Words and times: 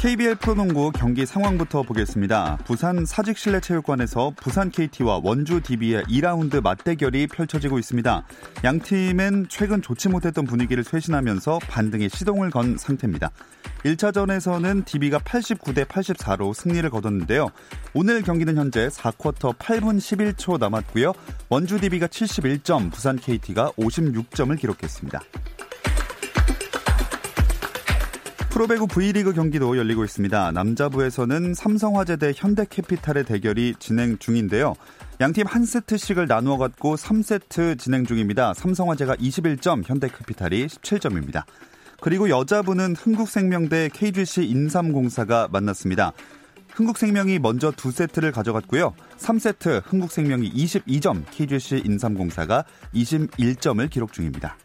KBL 0.00 0.36
프로농구 0.36 0.92
경기 0.92 1.26
상황부터 1.26 1.82
보겠습니다. 1.82 2.56
부산 2.64 3.04
사직실내체육관에서 3.04 4.32
부산 4.34 4.70
KT와 4.70 5.20
원주 5.22 5.60
DB의 5.60 6.04
2라운드 6.04 6.62
맞대결이 6.62 7.26
펼쳐지고 7.26 7.78
있습니다. 7.78 8.24
양 8.64 8.78
팀은 8.78 9.48
최근 9.50 9.82
좋지 9.82 10.08
못했던 10.08 10.46
분위기를 10.46 10.84
쇄신하면서 10.84 11.58
반등의 11.68 12.08
시동을 12.08 12.48
건 12.48 12.78
상태입니다. 12.78 13.30
1차전에서는 13.84 14.86
DB가 14.86 15.18
89대 15.18 15.84
84로 15.84 16.54
승리를 16.54 16.88
거뒀는데요. 16.88 17.50
오늘 17.92 18.22
경기는 18.22 18.56
현재 18.56 18.88
4쿼터 18.88 19.54
8분 19.58 19.98
11초 19.98 20.58
남았고요. 20.58 21.12
원주 21.50 21.78
DB가 21.78 22.06
71점, 22.06 22.90
부산 22.90 23.16
KT가 23.16 23.72
56점을 23.72 24.58
기록했습니다. 24.58 25.20
프로배구 28.50 28.88
V리그 28.88 29.32
경기도 29.32 29.78
열리고 29.78 30.04
있습니다. 30.04 30.50
남자부에서는 30.50 31.54
삼성화재 31.54 32.16
대 32.16 32.32
현대캐피탈의 32.34 33.24
대결이 33.24 33.76
진행 33.78 34.18
중인데요. 34.18 34.74
양팀 35.20 35.46
한 35.46 35.64
세트씩을 35.64 36.26
나누어 36.26 36.58
갖고 36.58 36.96
3세트 36.96 37.78
진행 37.78 38.04
중입니다. 38.04 38.52
삼성화재가 38.54 39.14
21점, 39.16 39.86
현대캐피탈이 39.86 40.66
17점입니다. 40.66 41.44
그리고 42.00 42.28
여자부는 42.28 42.96
흥국생명 42.96 43.68
대 43.68 43.88
KGC 43.92 44.48
인삼공사가 44.48 45.48
만났습니다. 45.52 46.12
흥국생명이 46.74 47.38
먼저 47.38 47.70
두 47.70 47.92
세트를 47.92 48.32
가져갔고요. 48.32 48.94
3세트 49.16 49.82
흥국생명이 49.84 50.52
22점, 50.52 51.22
KGC 51.30 51.82
인삼공사가 51.84 52.64
21점을 52.94 53.88
기록 53.88 54.12
중입니다. 54.12 54.56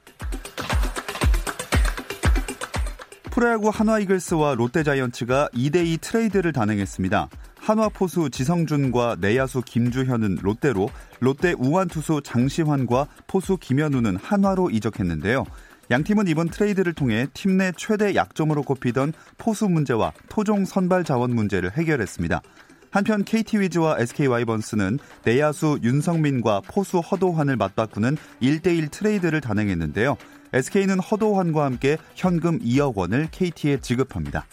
프로야구 3.35 3.67
한화 3.67 3.99
이글스와 3.99 4.55
롯데 4.55 4.81
자이언츠가 4.81 5.49
2대2 5.53 5.99
트레이드를 5.99 6.53
단행했습니다. 6.53 7.27
한화 7.57 7.89
포수 7.89 8.29
지성준과 8.29 9.17
내야수 9.19 9.61
김주현은 9.65 10.37
롯데로, 10.41 10.87
롯데 11.19 11.53
우완 11.57 11.89
투수 11.89 12.21
장시환과 12.23 13.07
포수 13.27 13.57
김현우는 13.57 14.15
한화로 14.15 14.69
이적했는데요. 14.69 15.43
양 15.91 16.03
팀은 16.05 16.29
이번 16.29 16.47
트레이드를 16.47 16.93
통해 16.93 17.27
팀 17.33 17.57
내 17.57 17.73
최대 17.75 18.15
약점으로 18.15 18.63
꼽히던 18.63 19.11
포수 19.37 19.67
문제와 19.67 20.13
토종 20.29 20.63
선발 20.63 21.03
자원 21.03 21.35
문제를 21.35 21.73
해결했습니다. 21.73 22.41
한편 22.89 23.25
KT 23.25 23.59
위즈와 23.59 23.99
SK 23.99 24.27
와이번스는 24.27 24.97
내야수 25.25 25.79
윤성민과 25.83 26.61
포수 26.69 26.99
허도환을 26.99 27.57
맞바꾸는 27.57 28.15
1대1 28.41 28.91
트레이드를 28.91 29.41
단행했는데요. 29.41 30.15
SK는 30.55 30.99
허도환과 30.99 31.65
함께 31.65 31.97
현금 32.15 32.59
2억 32.59 32.95
원을 32.95 33.27
KT에 33.29 33.81
지급합니다. 33.81 34.45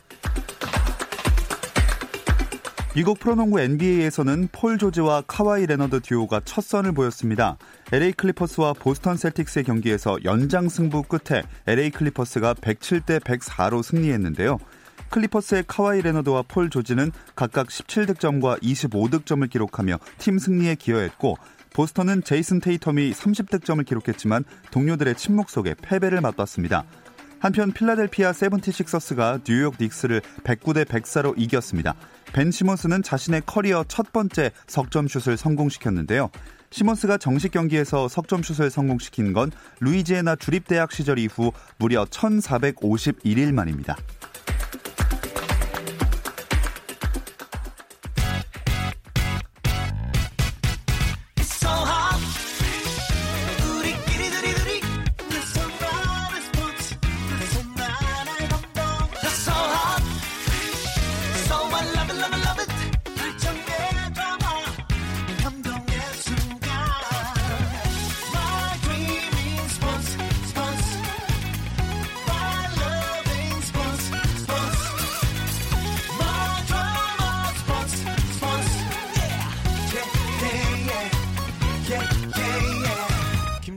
미국 2.96 3.20
프로농구 3.20 3.60
NBA에서는 3.60 4.48
폴 4.50 4.78
조지와 4.78 5.22
카와이 5.28 5.64
레너드 5.64 6.00
듀오가 6.00 6.40
첫 6.44 6.64
선을 6.64 6.90
보였습니다. 6.92 7.56
LA 7.92 8.12
클리퍼스와 8.12 8.72
보스턴 8.72 9.16
셀틱스의 9.16 9.64
경기에서 9.64 10.18
연장 10.24 10.68
승부 10.68 11.04
끝에 11.04 11.44
LA 11.68 11.90
클리퍼스가 11.90 12.54
107대 12.54 13.20
104로 13.20 13.84
승리했는데요. 13.84 14.58
클리퍼스의 15.08 15.64
카와이 15.68 16.02
레너드와 16.02 16.42
폴 16.48 16.68
조지는 16.68 17.12
각각 17.36 17.68
17득점과 17.68 18.60
25득점을 18.60 19.48
기록하며 19.48 19.98
팀 20.18 20.38
승리에 20.38 20.74
기여했고 20.74 21.36
보스턴은 21.72 22.22
제이슨 22.24 22.60
테이텀이 22.60 23.12
30득점을 23.12 23.84
기록했지만 23.84 24.44
동료들의 24.70 25.14
침묵 25.16 25.50
속에 25.50 25.74
패배를 25.80 26.20
맛봤습니다. 26.20 26.84
한편 27.38 27.72
필라델피아 27.72 28.32
세븐티식서스가 28.32 29.40
뉴욕 29.44 29.74
닉스를 29.80 30.20
109대 30.44 30.84
104로 30.84 31.34
이겼습니다. 31.36 31.94
벤 32.32 32.52
시몬스는 32.52 33.02
자신의 33.02 33.42
커리어 33.46 33.84
첫 33.88 34.12
번째 34.12 34.52
석점슛을 34.68 35.36
성공시켰는데요. 35.36 36.30
시몬스가 36.70 37.18
정식 37.18 37.50
경기에서 37.50 38.08
석점슛을 38.08 38.70
성공시킨 38.70 39.32
건 39.32 39.50
루이지애나 39.80 40.36
주립대학 40.36 40.92
시절 40.92 41.18
이후 41.18 41.52
무려 41.78 42.04
1451일 42.04 43.52
만입니다. 43.52 43.96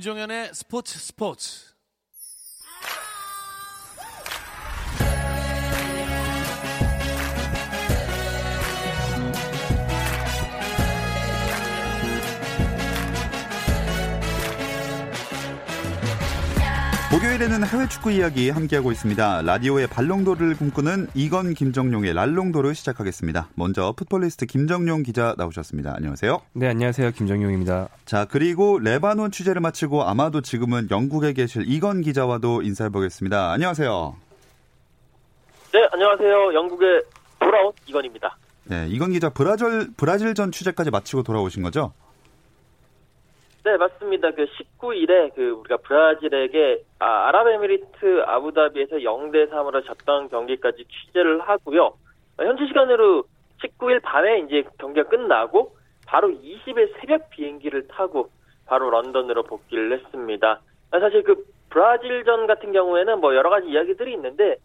김종현의 0.06 0.52
스포츠 0.54 1.00
스포츠. 1.00 1.75
목요일에는 17.16 17.66
해외 17.66 17.88
축구 17.88 18.12
이야기 18.12 18.50
함께하고 18.50 18.92
있습니다. 18.92 19.44
라디오의 19.44 19.88
발롱도를 19.88 20.58
꿈꾸는 20.58 21.08
이건 21.16 21.54
김정용의 21.54 22.14
랄롱도를 22.14 22.76
시작하겠습니다. 22.76 23.48
먼저 23.56 23.94
풋볼리스트 23.96 24.46
김정용 24.46 25.02
기자 25.04 25.34
나오셨습니다. 25.38 25.94
안녕하세요. 25.96 26.42
네, 26.52 26.68
안녕하세요. 26.68 27.12
김정용입니다. 27.12 27.88
자, 28.04 28.26
그리고 28.30 28.80
레바논 28.80 29.32
취재를 29.32 29.62
마치고 29.62 30.04
아마도 30.04 30.42
지금은 30.42 30.90
영국에 30.92 31.32
계실 31.32 31.64
이건 31.66 32.02
기자와도 32.02 32.64
인사해 32.64 32.90
보겠습니다. 32.90 33.50
안녕하세요. 33.54 34.16
네, 35.72 35.88
안녕하세요. 35.94 36.54
영국에 36.54 36.86
돌아온 37.40 37.72
이건입니다. 37.86 38.36
네, 38.66 38.88
이건 38.90 39.12
기자 39.12 39.30
브라질 39.30 39.88
브라질전 39.96 40.52
취재까지 40.52 40.92
마치고 40.92 41.24
돌아오신 41.24 41.64
거죠? 41.64 41.94
네, 43.66 43.78
맞습니다. 43.78 44.30
그 44.30 44.46
19일에 44.46 45.34
그 45.34 45.50
우리가 45.50 45.78
브라질에게 45.78 46.84
아, 47.00 47.30
아랍에미리트 47.30 48.22
아부다비에서 48.28 48.98
0대 48.98 49.50
3으로 49.50 49.84
졌던 49.84 50.30
경기까지 50.30 50.86
취재를 50.86 51.42
하고요. 51.42 51.94
현지 52.38 52.68
시간으로 52.68 53.24
19일 53.64 54.04
밤에 54.04 54.42
이제 54.42 54.66
경기가 54.78 55.10
끝나고 55.10 55.76
바로 56.06 56.30
20일 56.30 56.94
새벽 57.00 57.32
비행기를 57.32 57.88
타고 57.88 58.30
바로 58.68 58.92
런던으로 58.92 59.42
복귀를 59.42 59.94
했습니다. 59.94 60.62
사실 60.92 61.24
그 61.24 61.44
브라질전 61.72 62.46
같은 62.46 62.72
경우에는 62.72 63.20
뭐 63.20 63.34
여러 63.34 63.50
가지 63.50 63.68
이야기들이 63.68 64.14
있는데 64.14 64.58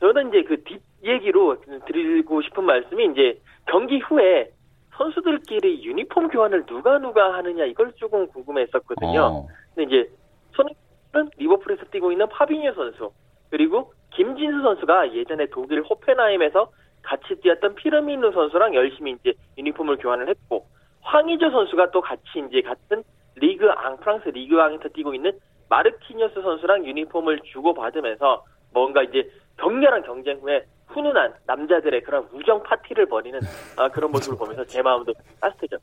저는 0.00 0.30
이제 0.30 0.42
그 0.42 0.64
뒷 0.64 0.82
얘기로 1.04 1.58
드리고 1.86 2.42
싶은 2.42 2.64
말씀이 2.64 3.06
이제 3.12 3.38
경기 3.66 4.00
후에 4.00 4.50
선수들끼리 4.98 5.84
유니폼 5.84 6.28
교환을 6.28 6.66
누가 6.66 6.98
누가 6.98 7.32
하느냐 7.34 7.64
이걸 7.64 7.92
조금 7.92 8.26
궁금했었거든요. 8.28 9.20
어. 9.20 9.46
근데 9.74 9.84
이제 9.84 10.10
손은 10.54 11.30
리버풀에서 11.36 11.84
뛰고 11.90 12.12
있는 12.12 12.28
파비뉴 12.28 12.74
선수 12.74 13.12
그리고 13.50 13.92
김진수 14.10 14.60
선수가 14.60 15.14
예전에 15.14 15.46
독일 15.46 15.82
호펜하임에서 15.82 16.70
같이 17.02 17.36
뛰었던 17.40 17.76
피르미누 17.76 18.32
선수랑 18.32 18.74
열심히 18.74 19.12
이제 19.12 19.32
유니폼을 19.56 19.96
교환을 19.98 20.28
했고 20.28 20.66
황의조 21.02 21.50
선수가 21.50 21.92
또 21.92 22.00
같이 22.00 22.22
이제 22.48 22.60
같은 22.60 23.02
리그 23.36 23.70
앙 23.70 23.96
프랑스 23.98 24.28
리그 24.28 24.60
앙에서 24.60 24.88
뛰고 24.88 25.14
있는 25.14 25.32
마르키뉴스 25.68 26.42
선수랑 26.42 26.84
유니폼을 26.84 27.40
주고 27.52 27.72
받으면서 27.72 28.44
뭔가 28.72 29.02
이제 29.02 29.30
격렬한 29.58 30.02
경쟁 30.02 30.38
후에 30.38 30.64
훈훈한 30.88 31.34
남자들의 31.46 32.02
그런 32.02 32.26
우정 32.32 32.62
파티를 32.62 33.06
벌이는 33.06 33.40
아, 33.76 33.88
그런 33.88 34.10
모습을 34.10 34.38
보면서 34.38 34.64
제 34.66 34.82
마음도 34.82 35.12
따뜻해져. 35.40 35.78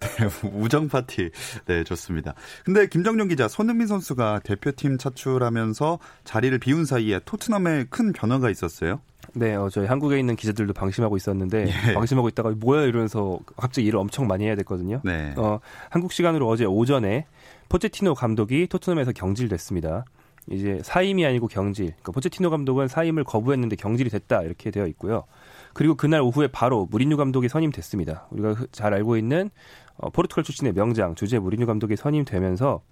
네, 0.00 0.28
우정 0.54 0.88
파티. 0.88 1.30
네, 1.66 1.84
좋습니다. 1.84 2.34
근데 2.64 2.86
김정용 2.86 3.28
기자, 3.28 3.48
손흥민 3.48 3.86
선수가 3.86 4.40
대표팀 4.44 4.98
차출하면서 4.98 5.98
자리를 6.24 6.58
비운 6.58 6.84
사이에 6.84 7.20
토트넘에 7.24 7.84
큰 7.90 8.12
변화가 8.12 8.50
있었어요? 8.50 9.00
네, 9.34 9.54
어, 9.54 9.68
저희 9.70 9.86
한국에 9.86 10.18
있는 10.18 10.36
기자들도 10.36 10.72
방심하고 10.72 11.16
있었는데 11.16 11.68
예. 11.68 11.94
방심하고 11.94 12.28
있다가 12.28 12.50
뭐야 12.56 12.82
이러면서 12.82 13.38
갑자기 13.56 13.86
일을 13.86 13.98
엄청 13.98 14.26
많이 14.26 14.44
해야 14.44 14.56
됐거든요. 14.56 15.00
네. 15.04 15.32
어, 15.36 15.60
한국 15.90 16.12
시간으로 16.12 16.48
어제 16.48 16.64
오전에 16.64 17.26
포체티노 17.68 18.14
감독이 18.14 18.66
토트넘에서 18.66 19.12
경질됐습니다. 19.12 20.04
이제 20.50 20.80
사임이 20.82 21.24
아니고 21.24 21.46
경질. 21.48 21.86
그러니까 21.86 22.12
포체티노 22.12 22.50
감독은 22.50 22.88
사임을 22.88 23.24
거부했는데 23.24 23.76
경질이 23.76 24.10
됐다 24.10 24.42
이렇게 24.42 24.70
되어 24.70 24.86
있고요. 24.88 25.24
그리고 25.72 25.94
그날 25.94 26.20
오후에 26.20 26.48
바로 26.48 26.86
무리뉴 26.90 27.16
감독이 27.16 27.48
선임됐습니다. 27.48 28.26
우리가 28.30 28.66
잘 28.72 28.92
알고 28.94 29.16
있는 29.16 29.50
어, 29.96 30.10
포르투갈 30.10 30.44
출신의 30.44 30.72
명장 30.74 31.14
주제 31.14 31.38
무리뉴 31.38 31.66
감독이 31.66 31.96
선임되면서 31.96 32.82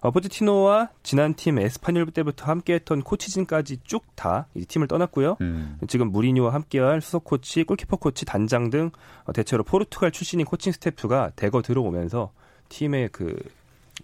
어, 0.00 0.10
포체티노와 0.10 0.90
지난 1.02 1.34
팀 1.34 1.58
에스파뇰 1.58 2.10
때부터 2.12 2.44
함께했던 2.46 3.02
코치진까지 3.02 3.78
쭉 3.84 4.04
다 4.14 4.46
팀을 4.68 4.86
떠났고요. 4.86 5.38
음. 5.40 5.78
지금 5.88 6.12
무리뉴와 6.12 6.52
함께할 6.52 7.00
수석 7.00 7.24
코치, 7.24 7.64
골키퍼 7.64 7.96
코치, 7.96 8.26
단장 8.26 8.68
등 8.68 8.90
어, 9.24 9.32
대체로 9.32 9.64
포르투갈 9.64 10.10
출신인 10.12 10.44
코칭 10.44 10.72
스태프가 10.72 11.32
대거 11.36 11.62
들어오면서 11.62 12.32
팀의 12.68 13.08
그, 13.12 13.38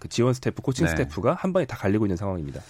그 0.00 0.08
지원 0.08 0.32
스태프, 0.32 0.62
코칭 0.62 0.86
네. 0.86 0.90
스태프가 0.92 1.34
한 1.34 1.52
번에 1.52 1.66
다 1.66 1.76
갈리고 1.76 2.06
있는 2.06 2.16
상황입니다. 2.16 2.62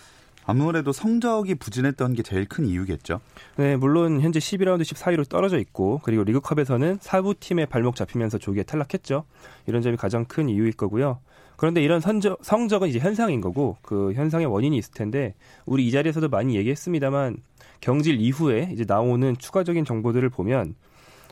아무래도 0.46 0.92
성적이 0.92 1.56
부진했던 1.56 2.14
게 2.14 2.22
제일 2.22 2.46
큰 2.46 2.66
이유겠죠. 2.66 3.20
네, 3.56 3.76
물론 3.76 4.20
현재 4.20 4.38
11라운드 4.38 4.82
14위로 4.82 5.28
떨어져 5.28 5.58
있고 5.58 6.00
그리고 6.04 6.22
리그컵에서는 6.22 6.98
4부 6.98 7.38
팀의 7.40 7.66
발목 7.66 7.96
잡히면서 7.96 8.38
조기에 8.38 8.62
탈락했죠. 8.62 9.24
이런 9.66 9.82
점이 9.82 9.96
가장 9.96 10.24
큰 10.24 10.48
이유일 10.48 10.72
거고요. 10.74 11.18
그런데 11.56 11.82
이런 11.82 12.00
선적, 12.00 12.38
성적은 12.42 12.88
이제 12.88 12.98
현상인 12.98 13.40
거고 13.40 13.76
그 13.82 14.12
현상의 14.12 14.46
원인이 14.46 14.76
있을 14.76 14.92
텐데 14.92 15.34
우리 15.64 15.86
이 15.86 15.90
자리에서도 15.90 16.28
많이 16.28 16.54
얘기했습니다만 16.56 17.38
경질 17.80 18.20
이후에 18.20 18.70
이제 18.72 18.84
나오는 18.86 19.36
추가적인 19.36 19.84
정보들을 19.84 20.28
보면 20.30 20.74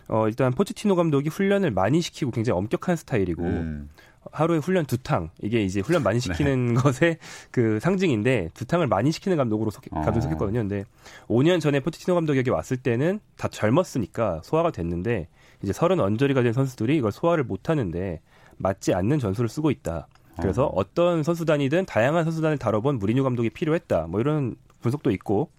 어 0.09 0.29
일단 0.29 0.53
포치티노 0.53 0.97
감독이 0.97 1.29
훈련을 1.29 1.71
많이 1.71 2.01
시키고 2.01 2.31
굉장히 2.31 2.59
엄격한 2.59 2.97
스타일이고 2.97 3.43
음. 3.43 3.89
하루에 4.33 4.59
훈련 4.59 4.87
두 4.87 4.97
탕 4.97 5.31
이게 5.43 5.63
이제 5.63 5.81
훈련 5.81 6.03
많이 6.03 6.21
시키는 6.21 6.75
네. 6.75 6.75
것의 6.81 7.19
그 7.51 7.79
상징인데 7.81 8.51
두 8.55 8.65
탕을 8.65 8.87
많이 8.87 9.13
시키는 9.13 9.37
감독으로 9.37 9.71
속, 9.71 9.83
감독 9.91 10.21
속했거든요. 10.21 10.61
근데 10.61 10.85
5년 11.29 11.61
전에 11.61 11.81
포치티노 11.81 12.15
감독이 12.15 12.39
여기 12.39 12.51
왔을 12.51 12.77
때는 12.77 13.21
다 13.37 13.49
젊었으니까 13.49 14.41
소화가 14.45 14.71
됐는데 14.71 15.29
이제 15.63 15.73
서른 15.73 16.01
언저리가 16.01 16.43
된 16.43 16.53
선수들이 16.53 16.97
이걸 16.97 17.13
소화를 17.13 17.45
못 17.45 17.69
하는데 17.69 18.21
맞지 18.57 18.95
않는 18.95 19.19
전술을 19.19 19.49
쓰고 19.49 19.71
있다. 19.71 20.07
그래서 20.41 20.67
어. 20.67 20.83
떤 20.95 21.23
선수단이든 21.23 21.87
다양한 21.87 22.25
선수단을 22.25 22.59
다뤄본 22.59 22.99
무리뉴 22.99 23.23
감독이 23.23 23.51
필요했다. 23.51 24.07
뭐 24.09 24.21
이런 24.21 24.57
분석도 24.81 25.11
있고 25.13 25.51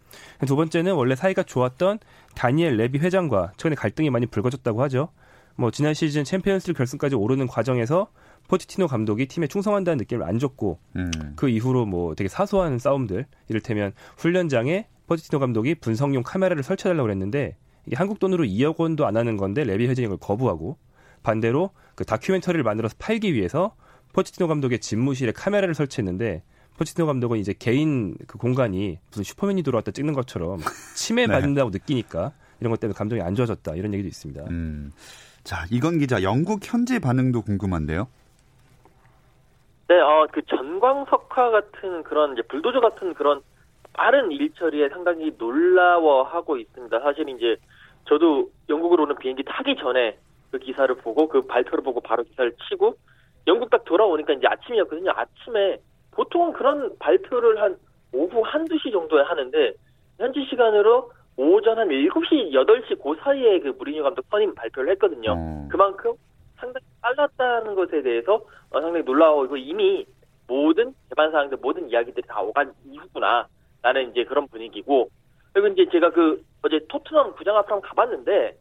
두 0.46 0.56
번째는 0.56 0.94
원래 0.94 1.16
사이가 1.16 1.44
좋았던 1.44 2.00
다니엘 2.36 2.78
레비 2.78 3.00
회장과 3.00 3.54
최근에 3.58 3.76
갈등이 3.76 4.10
많이 4.10 4.26
불거졌다고 4.26 4.82
하죠. 4.84 5.10
뭐 5.56 5.72
지난 5.72 5.94
시즌 5.94 6.24
챔피언스리그 6.26 6.78
결승까지 6.78 7.16
오르는 7.16 7.48
과정에서 7.48 8.08
포체티노 8.48 8.88
감독이 8.88 9.28
팀에 9.28 9.48
충성한다는 9.48 9.98
느낌을 9.98 10.24
안 10.24 10.40
줬고 10.40 10.80
음. 10.96 11.12
그 11.36 11.50
이후로 11.50 11.86
뭐 11.86 12.16
되게 12.16 12.28
사소한 12.28 12.80
싸움들 12.80 13.26
이를테면 13.50 13.94
훈련장에 14.18 14.88
포체티노 15.08 15.40
감독이 15.40 15.76
분석용 15.76 16.24
카메라를 16.24 16.64
설치해달라고 16.64 17.06
그랬는데 17.06 17.56
이게 17.86 17.96
한국 17.96 18.20
돈으로 18.20 18.44
2억 18.46 18.78
원도 18.78 19.06
안 19.06 19.18
하는 19.18 19.38
건데 19.38 19.64
레비 19.64 19.88
그걸 19.88 20.18
거부하고 20.18 20.78
반대로 21.24 21.72
그 21.96 22.06
다큐멘터리를 22.06 22.64
만들어서 22.64 22.96
팔기 23.00 23.34
위해서 23.34 23.76
포체티노 24.14 24.48
감독의 24.48 24.80
집무실에 24.80 25.32
카메라를 25.32 25.76
설치했는데 25.76 26.44
포치티노 26.78 27.06
감독은 27.08 27.40
이제 27.40 27.54
개인 27.58 28.16
그 28.28 28.38
공간이 28.38 29.00
무슨 29.10 29.24
슈퍼맨이 29.24 29.64
들어왔다 29.64 29.92
찍는 29.92 30.14
것처럼 30.14 30.60
침해받는다고 30.96 31.70
네. 31.72 31.80
느끼니까 31.80 32.32
이런 32.60 32.72
것 32.72 32.80
때문에 32.80 32.96
감정이 32.96 33.22
안 33.22 33.36
좋아졌다 33.36 33.76
이런 33.76 33.94
얘기도 33.94 34.08
있습니다. 34.08 34.44
음. 34.50 34.92
자 35.44 35.66
이건 35.70 36.00
기자 36.00 36.24
영국 36.24 36.62
현지 36.64 37.00
반응도 37.00 37.42
궁금한데요. 37.42 38.08
네, 39.88 40.00
어, 40.00 40.28
그 40.32 40.42
전광석화 40.46 41.52
같은 41.52 42.04
그런 42.04 42.34
이제 42.34 42.42
불도저 42.44 42.80
같은 42.80 43.14
그런 43.14 43.42
빠른 43.94 44.32
일처리에 44.32 44.90
상당히 44.90 45.32
놀라워하고 45.38 46.58
있습니다. 46.58 47.00
사실 47.00 47.30
이제 47.30 47.56
저도 48.08 48.50
영국으로 48.68 49.04
오는 49.04 49.16
비행기 49.16 49.44
타기 49.44 49.76
전에 49.78 50.18
그 50.52 50.60
기사를 50.60 50.94
보고 50.96 51.28
그 51.28 51.42
발표를 51.42 51.84
보고 51.84 52.02
바로 52.02 52.24
기사를 52.24 52.52
치고 52.68 52.96
영국 53.48 53.70
딱 53.70 53.86
돌아오니까 53.86 54.34
이제 54.34 54.48
아침이었거든요. 54.48 55.12
아침에 55.16 55.80
보통은 56.12 56.54
그런 56.54 56.98
발표를 56.98 57.62
한 57.62 57.78
오후 58.12 58.42
한두 58.44 58.78
시 58.80 58.92
정도에 58.92 59.22
하는데 59.24 59.74
현지 60.18 60.46
시간으로 60.50 61.12
오전 61.38 61.78
한 61.78 61.90
7시, 61.90 62.52
8시 62.52 63.04
그 63.04 63.16
사이에 63.22 63.60
그 63.60 63.70
무리뉴 63.78 64.02
감독 64.04 64.26
선임 64.32 64.56
발표를 64.56 64.92
했거든요. 64.94 65.34
음. 65.34 65.68
그만큼 65.70 66.14
상당히 66.58 66.86
빨랐다는 67.06 67.76
것에 67.76 68.02
대해서 68.02 68.42
어, 68.72 68.82
상당히 68.82 69.04
놀라워이고 69.04 69.58
이미 69.58 70.06
모든 70.48 70.94
재반 71.10 71.32
사항들 71.32 71.60
모든 71.62 71.90
이야기들이 71.90 72.26
다 72.28 72.42
오간 72.42 72.74
이후구나. 72.86 73.48
라는 73.84 74.10
이제 74.10 74.24
그런 74.24 74.48
분위기고. 74.48 75.10
그리고 75.54 75.68
이제 75.68 75.88
제가 75.92 76.10
그 76.10 76.44
어제 76.64 76.80
토트넘 76.90 77.36
구장 77.36 77.56
앞으로 77.58 77.82
가봤는데 77.82 78.58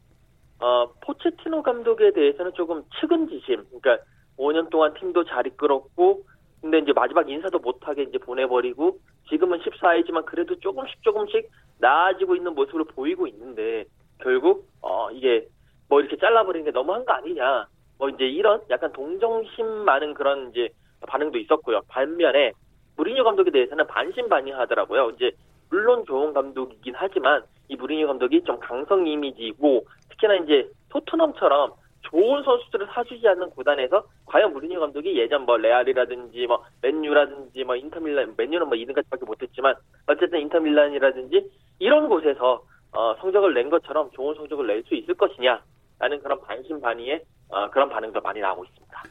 어 0.60 0.92
포체티노 1.00 1.62
감독에 1.62 2.12
대해서는 2.12 2.52
조금 2.52 2.84
측은지심. 3.00 3.64
그러니까 3.80 4.04
5년 4.36 4.68
동안 4.70 4.92
팀도 4.94 5.24
잘 5.24 5.46
이끌었고 5.46 6.24
근데 6.60 6.78
이제 6.78 6.92
마지막 6.92 7.28
인사도 7.28 7.58
못하게 7.58 8.02
이제 8.02 8.18
보내버리고 8.18 8.98
지금은 9.28 9.60
14위지만 9.60 10.26
그래도 10.26 10.58
조금씩 10.60 11.02
조금씩 11.02 11.50
나아지고 11.78 12.36
있는 12.36 12.54
모습을 12.54 12.84
보이고 12.84 13.26
있는데 13.26 13.84
결국 14.18 14.68
어 14.82 15.10
이게 15.10 15.46
뭐 15.88 16.00
이렇게 16.00 16.16
잘라버리는 16.16 16.64
게 16.64 16.70
너무한 16.70 17.04
거 17.04 17.12
아니냐 17.14 17.66
뭐 18.04 18.10
이제 18.10 18.26
이런 18.26 18.60
약간 18.68 18.92
동정심 18.92 19.66
많은 19.66 20.12
그런 20.12 20.50
이제 20.50 20.68
반응도 21.06 21.38
있었고요. 21.38 21.80
반면에 21.88 22.52
무리뉴 22.96 23.24
감독에 23.24 23.50
대해서는 23.50 23.86
반신반의하더라고요. 23.86 25.10
이제 25.10 25.30
물론 25.70 26.04
좋은 26.04 26.34
감독이긴 26.34 26.92
하지만 26.94 27.42
이 27.68 27.76
무리뉴 27.76 28.06
감독이 28.06 28.42
좀 28.44 28.58
강성 28.60 29.06
이미지고 29.06 29.86
특히나 30.10 30.34
이제 30.36 30.68
토트넘처럼 30.90 31.72
좋은 32.02 32.42
선수들을 32.42 32.88
사주지 32.92 33.26
않는 33.26 33.48
구단에서 33.50 34.04
과연 34.26 34.52
무리뉴 34.52 34.78
감독이 34.80 35.16
예전 35.18 35.46
뭐 35.46 35.56
레알이라든지 35.56 36.46
뭐 36.46 36.62
맨유라든지 36.82 37.64
뭐 37.64 37.74
인터밀란 37.74 38.34
맨유는 38.36 38.68
뭐 38.68 38.76
2등까지밖에 38.76 39.24
못했지만 39.24 39.74
어쨌든 40.06 40.40
인터밀란이라든지 40.40 41.50
이런 41.78 42.08
곳에서 42.10 42.62
어, 42.92 43.14
성적을 43.20 43.54
낸 43.54 43.70
것처럼 43.70 44.10
좋은 44.10 44.34
성적을 44.34 44.66
낼 44.66 44.84
수 44.84 44.94
있을 44.94 45.14
것이냐 45.14 45.62
라는 45.98 46.20
그런 46.20 46.38
반신반의의 46.42 47.16
어, 47.16 47.24
그런 47.72 47.88
반응도 47.88 48.20
많이 48.20 48.40
나오고 48.40 48.64
있습니다. 48.64 49.02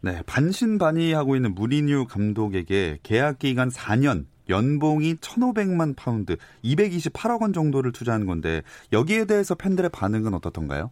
네, 0.00 0.20
반신반의하고 0.26 1.36
있는 1.36 1.54
무리뉴 1.54 2.06
감독에게 2.06 2.98
계약 3.02 3.38
기간 3.38 3.68
4년 3.68 4.24
연봉이 4.48 5.14
1,500만 5.14 5.96
파운드, 5.96 6.36
228억 6.64 7.42
원 7.42 7.52
정도를 7.52 7.92
투자한 7.92 8.26
건데 8.26 8.62
여기에 8.92 9.26
대해서 9.26 9.54
팬들의 9.54 9.90
반응은 9.90 10.34
어떻던가요? 10.34 10.90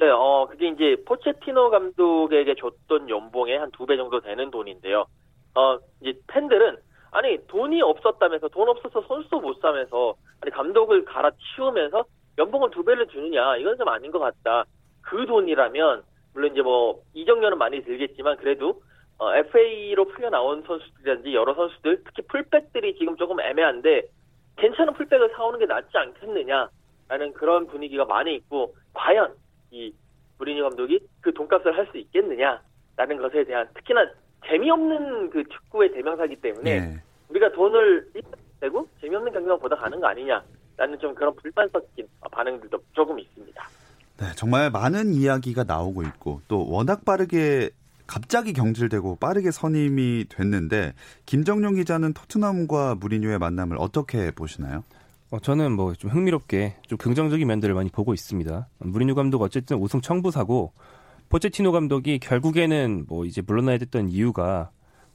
네, 0.00 0.08
어, 0.10 0.46
그게 0.48 0.68
이제 0.68 0.96
포체티노 1.06 1.70
감독에게 1.70 2.54
줬던 2.56 3.08
연봉의 3.10 3.58
한 3.58 3.70
두 3.72 3.86
배 3.86 3.96
정도 3.96 4.20
되는 4.20 4.50
돈인데요. 4.50 5.06
어, 5.54 5.78
이제 6.02 6.16
팬들은 6.28 6.76
아니 7.10 7.38
돈이 7.48 7.80
없었다면서 7.82 8.48
돈 8.48 8.68
없어서 8.68 9.02
선수도 9.08 9.40
못 9.40 9.58
사면서 9.60 10.14
아니 10.40 10.52
감독을 10.52 11.04
갈아치우면서 11.06 12.04
연봉을 12.36 12.70
두 12.70 12.84
배를 12.84 13.08
주느냐 13.08 13.56
이건 13.56 13.76
좀 13.78 13.88
아닌 13.88 14.12
것 14.12 14.18
같다. 14.20 14.64
그 15.08 15.24
돈이라면 15.24 16.02
물론 16.34 16.52
이제 16.52 16.60
뭐 16.60 17.02
이정료는 17.14 17.56
많이 17.56 17.82
들겠지만 17.82 18.36
그래도 18.36 18.82
어, 19.16 19.34
FA로 19.34 20.04
풀려 20.08 20.28
나온 20.28 20.62
선수들이라든지 20.62 21.34
여러 21.34 21.54
선수들 21.54 22.02
특히 22.04 22.22
풀백들이 22.28 22.94
지금 22.98 23.16
조금 23.16 23.40
애매한데 23.40 24.02
괜찮은 24.56 24.92
풀백을 24.92 25.30
사오는 25.34 25.58
게 25.58 25.66
낫지 25.66 25.96
않겠느냐라는 25.96 27.32
그런 27.34 27.66
분위기가 27.68 28.04
많이 28.04 28.34
있고 28.34 28.76
과연 28.92 29.34
이 29.70 29.94
무리뉴 30.38 30.62
감독이 30.62 31.00
그 31.20 31.32
돈값을 31.32 31.76
할 31.76 31.86
수 31.90 31.96
있겠느냐라는 31.96 33.16
것에 33.18 33.44
대한 33.44 33.66
특히나 33.74 34.08
재미없는 34.46 35.30
그 35.30 35.42
축구의 35.44 35.92
대명사기 35.92 36.36
때문에 36.36 36.80
네. 36.80 36.96
우리가 37.30 37.50
돈을 37.52 38.10
내고 38.60 38.86
재미없는 39.00 39.32
경기만 39.32 39.58
보다 39.58 39.74
가는 39.74 39.98
거 40.00 40.06
아니냐라는 40.06 40.98
좀 41.00 41.14
그런 41.14 41.34
불만 41.34 41.68
섞인 41.70 42.06
반응들도 42.30 42.78
조금 42.92 43.18
있습니다. 43.18 43.77
네, 44.18 44.26
정말 44.36 44.70
많은 44.70 45.14
이야기가 45.14 45.64
나오고 45.64 46.02
있고 46.02 46.42
또 46.48 46.68
워낙 46.68 47.04
빠르게 47.04 47.70
갑자기 48.06 48.52
경질되고 48.52 49.16
빠르게 49.16 49.50
선임이 49.50 50.26
됐는데 50.28 50.94
김정용 51.26 51.74
기자는 51.74 52.14
토트넘과 52.14 52.96
무리뉴의 52.96 53.38
만남을 53.38 53.76
어떻게 53.78 54.30
보시나요? 54.30 54.82
어, 55.30 55.38
저는 55.40 55.72
뭐 55.72 55.94
좀 55.94 56.10
흥미롭게 56.10 56.76
좀 56.86 56.96
긍정적인 56.98 57.46
면들을 57.46 57.74
많이 57.74 57.90
보고 57.90 58.14
있습니다. 58.14 58.68
무리뉴 58.78 59.14
감독 59.14 59.42
어쨌든 59.42 59.76
우승 59.76 60.00
청부사고 60.00 60.72
포체티노 61.28 61.70
감독이 61.72 62.18
결국에는 62.18 63.04
뭐 63.06 63.26
이제 63.26 63.42
물러나야 63.42 63.76
됐던 63.78 64.08
이유가 64.08 64.70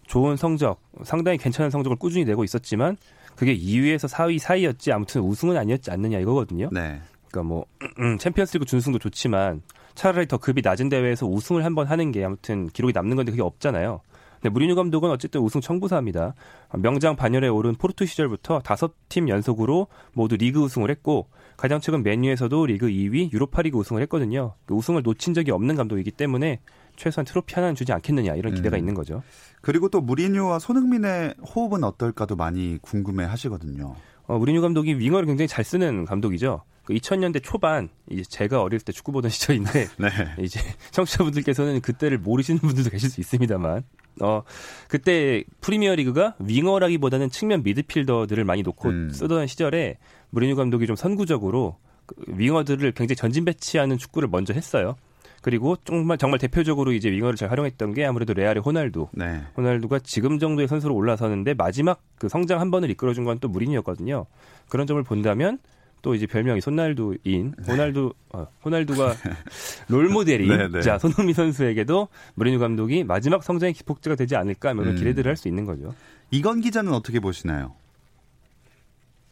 좋은 0.06 0.38
성적, 0.38 0.80
상당히 1.04 1.38
괜찮은 1.40 1.72
성적을 1.72 1.98
꾸준히 1.98 2.26
내고 2.26 2.44
있었지만 2.44 2.98
그게 3.36 3.58
2위에서 3.58 4.08
4위 4.08 4.38
사이였지 4.38 4.92
아무튼 4.92 5.22
우승은 5.22 5.58
아니었지 5.58 5.90
않느냐 5.90 6.20
이거거든요. 6.20 6.70
네. 6.72 7.02
그러니까 7.34 7.44
뭐 7.44 7.66
챔피언스리그 8.20 8.66
준우승도 8.66 9.00
좋지만 9.00 9.64
차라리 9.96 10.28
더 10.28 10.38
급이 10.38 10.62
낮은 10.64 10.90
대회에서 10.90 11.26
우승을 11.26 11.66
한번 11.66 11.88
하는 11.88 12.12
게 12.12 12.24
아무튼 12.24 12.70
기록이 12.70 12.94
남는 12.94 13.18
건데 13.18 13.32
그게 13.32 13.42
없잖아요. 13.42 14.02
근데 14.36 14.50
무리뉴 14.50 14.76
감독은 14.76 15.10
어쨌든 15.10 15.42
우승 15.42 15.62
청부사입니다. 15.62 16.36
명장 16.80 17.16
반열에 17.16 17.48
오른 17.48 17.76
포르투 17.76 18.06
시절부터 18.06 18.60
다섯 18.60 18.94
팀 19.08 19.30
연속으로 19.30 19.88
모두 20.14 20.36
리그 20.36 20.62
우승을 20.62 20.90
했고 20.90 21.28
가장 21.56 21.80
최근 21.80 22.04
맨유에서도 22.04 22.66
리그 22.66 22.88
2위, 22.88 23.32
유로파리그 23.32 23.78
우승을 23.78 24.02
했거든요. 24.04 24.56
그 24.66 24.76
우승을 24.76 25.02
놓친 25.02 25.34
적이 25.34 25.52
없는 25.52 25.76
감독이기 25.76 26.12
때문에 26.12 26.60
최소한 26.98 27.26
트로피 27.26 27.56
하나는 27.56 27.74
주지 27.76 27.94
않겠느냐 27.94 28.36
이런 28.36 28.54
기대가 28.54 28.76
음. 28.76 28.80
있는 28.80 28.94
거죠. 28.94 29.24
그리고 29.62 29.88
또 29.88 30.02
무리뉴와 30.02 30.60
손흥민의 30.60 31.36
호흡은 31.56 31.84
어떨까도 31.84 32.36
많이 32.36 32.78
궁금해 32.82 33.24
하시거든요. 33.24 33.96
어, 34.28 34.38
무리뉴 34.38 34.62
감독이 34.62 34.96
윙어를 34.96 35.26
굉장히 35.26 35.48
잘 35.48 35.64
쓰는 35.64 36.06
감독이죠. 36.06 36.64
그 36.84 36.94
2000년대 36.94 37.42
초반 37.44 37.90
이제 38.10 38.24
제가 38.24 38.62
어릴 38.62 38.80
때 38.80 38.92
축구 38.92 39.12
보던 39.12 39.30
시절인데 39.32 39.88
네. 39.98 40.10
이제 40.40 40.60
청취자분들께서는 40.92 41.82
그때를 41.82 42.18
모르시는 42.18 42.60
분들도 42.60 42.90
계실 42.90 43.10
수 43.10 43.22
있습니다만 43.22 43.84
어 44.22 44.44
그때 44.88 45.44
프리미어 45.62 45.96
리그가 45.96 46.36
윙어라기보다는 46.40 47.30
측면 47.30 47.64
미드필더들을 47.64 48.44
많이 48.44 48.62
놓고 48.64 48.90
음. 48.90 49.10
쓰던 49.10 49.48
시절에 49.48 49.98
무리뉴 50.30 50.56
감독이 50.56 50.86
좀 50.88 50.96
선구적으로 50.96 51.78
그 52.06 52.16
윙어들을 52.28 52.92
굉장히 52.92 53.16
전진 53.16 53.46
배치하는 53.46 53.98
축구를 53.98 54.28
먼저 54.30 54.54
했어요. 54.54 54.96
그리고 55.42 55.76
정말 55.84 56.18
정말 56.18 56.40
대표적으로 56.40 56.94
이제 56.94 57.12
윙어를 57.12 57.36
잘 57.36 57.52
활용했던 57.52 57.94
게 57.94 58.06
아무래도 58.06 58.34
레알의 58.34 58.64
호날두. 58.64 59.10
네. 59.12 59.42
호날두가 59.58 60.00
지금 60.00 60.40
정도의 60.40 60.70
선수로 60.70 60.96
올라서는데 60.96 61.54
마지막 61.54 62.02
그 62.18 62.30
성장 62.30 62.62
한 62.62 62.72
번을 62.72 62.90
이끌어준 62.92 63.26
건 63.26 63.40
또 63.40 63.50
무리뉴였거든요. 63.50 64.26
그런 64.70 64.88
점을 64.88 65.02
본다면 65.04 65.60
또 66.04 66.14
이제 66.14 66.28
별명이 66.28 66.62
손날두인 66.62 67.54
네. 67.58 67.72
호날두 67.72 68.14
어, 68.34 68.46
호날두가 68.64 69.14
롤 69.90 70.10
모델인 70.10 70.50
네, 70.50 70.68
네. 70.68 70.82
자 70.82 71.00
손흥민 71.00 71.34
선수에게도 71.34 72.10
무리뉴 72.36 72.60
감독이 72.60 73.04
마지막 73.06 73.42
성장의 73.42 73.74
기폭제가 73.74 74.16
되지 74.18 74.36
않을까 74.36 74.74
이런 74.74 74.90
음. 74.90 74.96
기대들을 74.96 75.28
할 75.28 75.38
수 75.38 75.48
있는 75.48 75.66
거죠. 75.66 75.96
이건 76.30 76.62
기자는 76.62 76.94
어떻게 76.94 77.20
보시나요? 77.20 77.74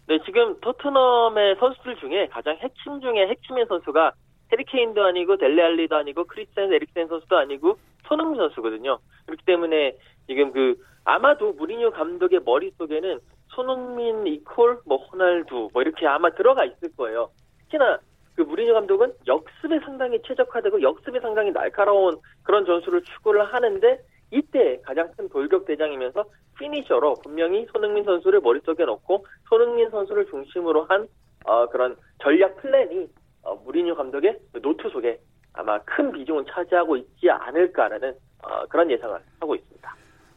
네, 0.08 0.18
지금 0.26 0.60
토트넘의 0.62 1.58
선수들 1.60 1.98
중에 1.98 2.28
가장 2.28 2.58
핵심 2.58 3.00
중에 3.02 3.28
핵심인 3.30 3.66
선수가 3.68 4.14
해리케인도 4.52 5.04
아니고 5.04 5.38
델레알리도 5.38 5.96
아니고 5.96 6.26
크리스텐 6.26 6.74
에릭센 6.74 7.08
선수도 7.08 7.38
아니고 7.38 7.78
손흥민 8.08 8.38
선수거든요. 8.40 8.98
그렇기 9.26 9.46
때문에 9.46 9.96
지금 10.28 10.52
그 10.52 10.76
아마도 11.04 11.54
무리뉴 11.54 11.92
감독의 11.92 12.42
머릿속에는 12.46 13.20
손흥민 13.56 14.26
equal 14.28 14.80
뭐 14.86 14.98
호날두 14.98 15.70
뭐 15.74 15.82
이렇게 15.82 16.08
아마 16.08 16.30
들어가 16.32 16.66
있을 16.66 16.96
거예요. 16.96 17.30
특히나 17.60 18.00
그 18.36 18.42
무리뉴 18.42 18.74
감독은 18.74 19.14
역습에 19.28 19.80
상당히 19.80 20.22
최적화되고 20.24 20.82
역습에 20.82 21.20
상당히 21.20 21.52
날카로운 21.52 22.18
그런 22.44 22.66
전술을 22.66 23.04
추구를 23.04 23.54
하는데 23.54 24.00
이때 24.32 24.80
가장 24.84 25.12
큰 25.16 25.28
돌격 25.30 25.66
대장이면서 25.66 26.24
finisher로 26.58 27.16
분명히 27.24 27.66
손흥민 27.72 28.04
선수를 28.06 28.40
머릿속에 28.40 28.86
넣고 28.86 29.26
손흥민 29.50 29.90
선수를 29.90 30.26
중심으로 30.28 30.86
한 30.86 31.08
어, 31.46 31.68
그런 31.68 31.98
전략 32.22 32.56
플랜이 32.58 33.10
어, 33.44 33.56
무리뉴 33.56 33.96
감독의 33.96 34.40
노트 34.62 34.90
속에 34.90 35.20
아마 35.54 35.80
큰 35.80 36.12
비중을 36.12 36.46
차지하고 36.50 36.96
있지 36.96 37.30
않을까라는 37.30 38.14
어, 38.44 38.66
그런 38.68 38.90
예상을 38.90 39.20
하고 39.40 39.56
있습니다. 39.56 39.71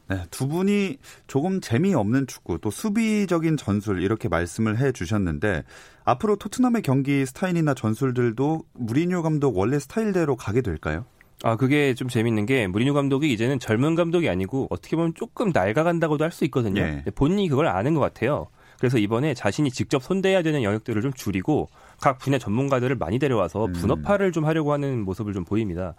네, 0.07 0.23
두 0.29 0.47
분이 0.47 0.97
조금 1.27 1.61
재미없는 1.61 2.27
축구 2.27 2.59
또 2.59 2.69
수비적인 2.69 3.57
전술 3.57 4.03
이렇게 4.03 4.29
말씀을 4.29 4.77
해 4.77 4.91
주셨는데 4.91 5.63
앞으로 6.03 6.35
토트넘의 6.35 6.83
경기 6.83 7.25
스타일이나 7.25 7.73
전술들도 7.73 8.63
무리뉴 8.73 9.23
감독 9.23 9.57
원래 9.57 9.79
스타일대로 9.79 10.35
가게 10.35 10.61
될까요? 10.61 11.05
아, 11.43 11.55
그게 11.57 11.93
좀 11.95 12.07
재밌는 12.07 12.45
게 12.45 12.67
무리뉴 12.67 12.93
감독이 12.93 13.31
이제는 13.33 13.59
젊은 13.59 13.95
감독이 13.95 14.29
아니고 14.29 14.67
어떻게 14.69 14.95
보면 14.95 15.13
조금 15.15 15.51
낡아간다고도 15.53 16.23
할 16.23 16.31
수 16.31 16.45
있거든요. 16.45 16.81
네. 16.81 17.03
본인이 17.15 17.47
그걸 17.49 17.67
아는 17.67 17.93
것 17.93 17.99
같아요. 17.99 18.47
그래서 18.77 18.97
이번에 18.97 19.33
자신이 19.33 19.71
직접 19.71 20.03
손대야 20.03 20.41
되는 20.43 20.61
영역들을 20.61 21.01
좀 21.01 21.13
줄이고 21.13 21.69
각 22.01 22.19
분야 22.19 22.37
전문가들을 22.37 22.95
많이 22.97 23.19
데려와서 23.19 23.65
음. 23.65 23.73
분업화를 23.73 24.31
좀 24.31 24.45
하려고 24.45 24.73
하는 24.73 25.03
모습을 25.03 25.33
좀 25.33 25.45
보입니다. 25.45 25.95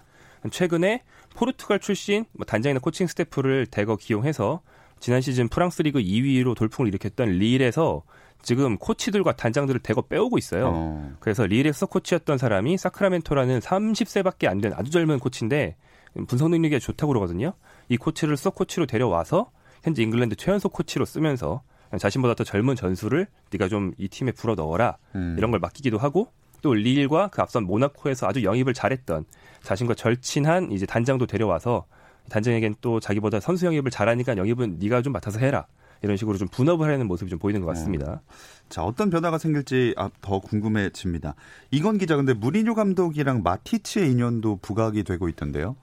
최근에 0.51 1.03
포르투갈 1.35 1.81
출신 1.81 2.25
뭐 2.33 2.45
단장이나 2.47 2.81
코칭 2.81 3.07
스태프를 3.07 3.67
대거 3.67 3.97
기용해서 3.97 4.61
지난 5.01 5.21
시즌 5.21 5.49
프랑스 5.49 5.83
리그 5.83 5.99
2위로 6.01 6.57
돌풍을 6.57 6.89
일으켰던 6.89 7.29
릴에서 7.31 8.03
지금 8.43 8.79
코치들과 8.79 9.33
단장들을 9.37 9.81
대거 9.81 10.03
빼오고 10.03 10.39
있어요. 10.39 10.71
어. 10.73 11.13
그래서 11.21 11.45
릴에서 11.47 11.87
코치였던 11.87 12.39
사람이 12.39 12.79
사크라멘토라는 12.79 13.59
30세밖에 13.61 14.47
안 14.47 14.61
된 14.61 14.73
아주 14.75 14.91
젊은 14.91 15.19
코치인데 15.19 15.77
분석 16.29 16.49
능력이 16.51 16.79
좋다고 16.81 17.13
그러거든요. 17.13 17.53
이 17.89 17.97
코치를 17.97 18.37
수석 18.37 18.51
코치로 18.51 18.87
데려와서 18.87 19.51
현재 19.83 20.03
잉글랜드 20.03 20.37
최연소 20.37 20.69
코치로 20.69 21.05
쓰면서 21.05 21.63
자신보다 21.99 22.35
더 22.35 22.45
젊은 22.45 22.75
전술을 22.77 23.27
네가 23.53 23.69
좀 23.69 23.93
이 23.99 24.09
팀에 24.09 24.33
불어 24.33 24.55
넣어라 24.55 24.97
음. 25.15 25.35
이런 25.39 25.51
걸 25.51 25.61
맡기기도 25.61 25.99
하고 25.99 26.33
또 26.67 26.75
릴과 26.75 27.29
그 27.29 27.41
앞선 27.43 27.63
모나코에서 27.63 28.27
아주 28.27 28.43
영입을 28.43 28.75
잘했던 28.75 29.25
자신과 29.61 29.95
절친한 29.95 30.73
이제 30.73 30.85
단장도 30.85 31.27
데려와서 31.27 31.87
단장에겐 32.29 32.75
또 32.81 32.99
자기보다 32.99 33.39
선수 33.39 33.67
영입을 33.67 33.93
잘하니까 33.93 34.37
영입은 34.37 34.81
네가 34.81 35.03
좀 35.03 35.13
맡아서 35.13 35.39
해라. 35.39 35.69
이런 36.03 36.17
식으로 36.17 36.37
좀 36.37 36.49
분업을 36.49 36.91
하는 36.93 37.07
모습이 37.07 37.31
좀 37.31 37.39
보이는 37.39 37.61
것 37.61 37.69
같습니다. 37.69 38.15
어. 38.15 38.21
자, 38.69 38.83
어떤 38.83 39.11
변화가 39.11 39.39
생길지 39.39 39.95
아, 39.97 40.11
더 40.21 40.41
궁금해집니다. 40.41 41.37
이건 41.71 41.99
기자, 41.99 42.17
근데 42.17 42.35
무리뉴 42.35 42.75
감독이랑 42.75 43.45
마티치의 43.45 44.11
인연도 44.11 44.59
부각이 44.61 45.05
되고 45.05 45.29
있던데요? 45.29 45.77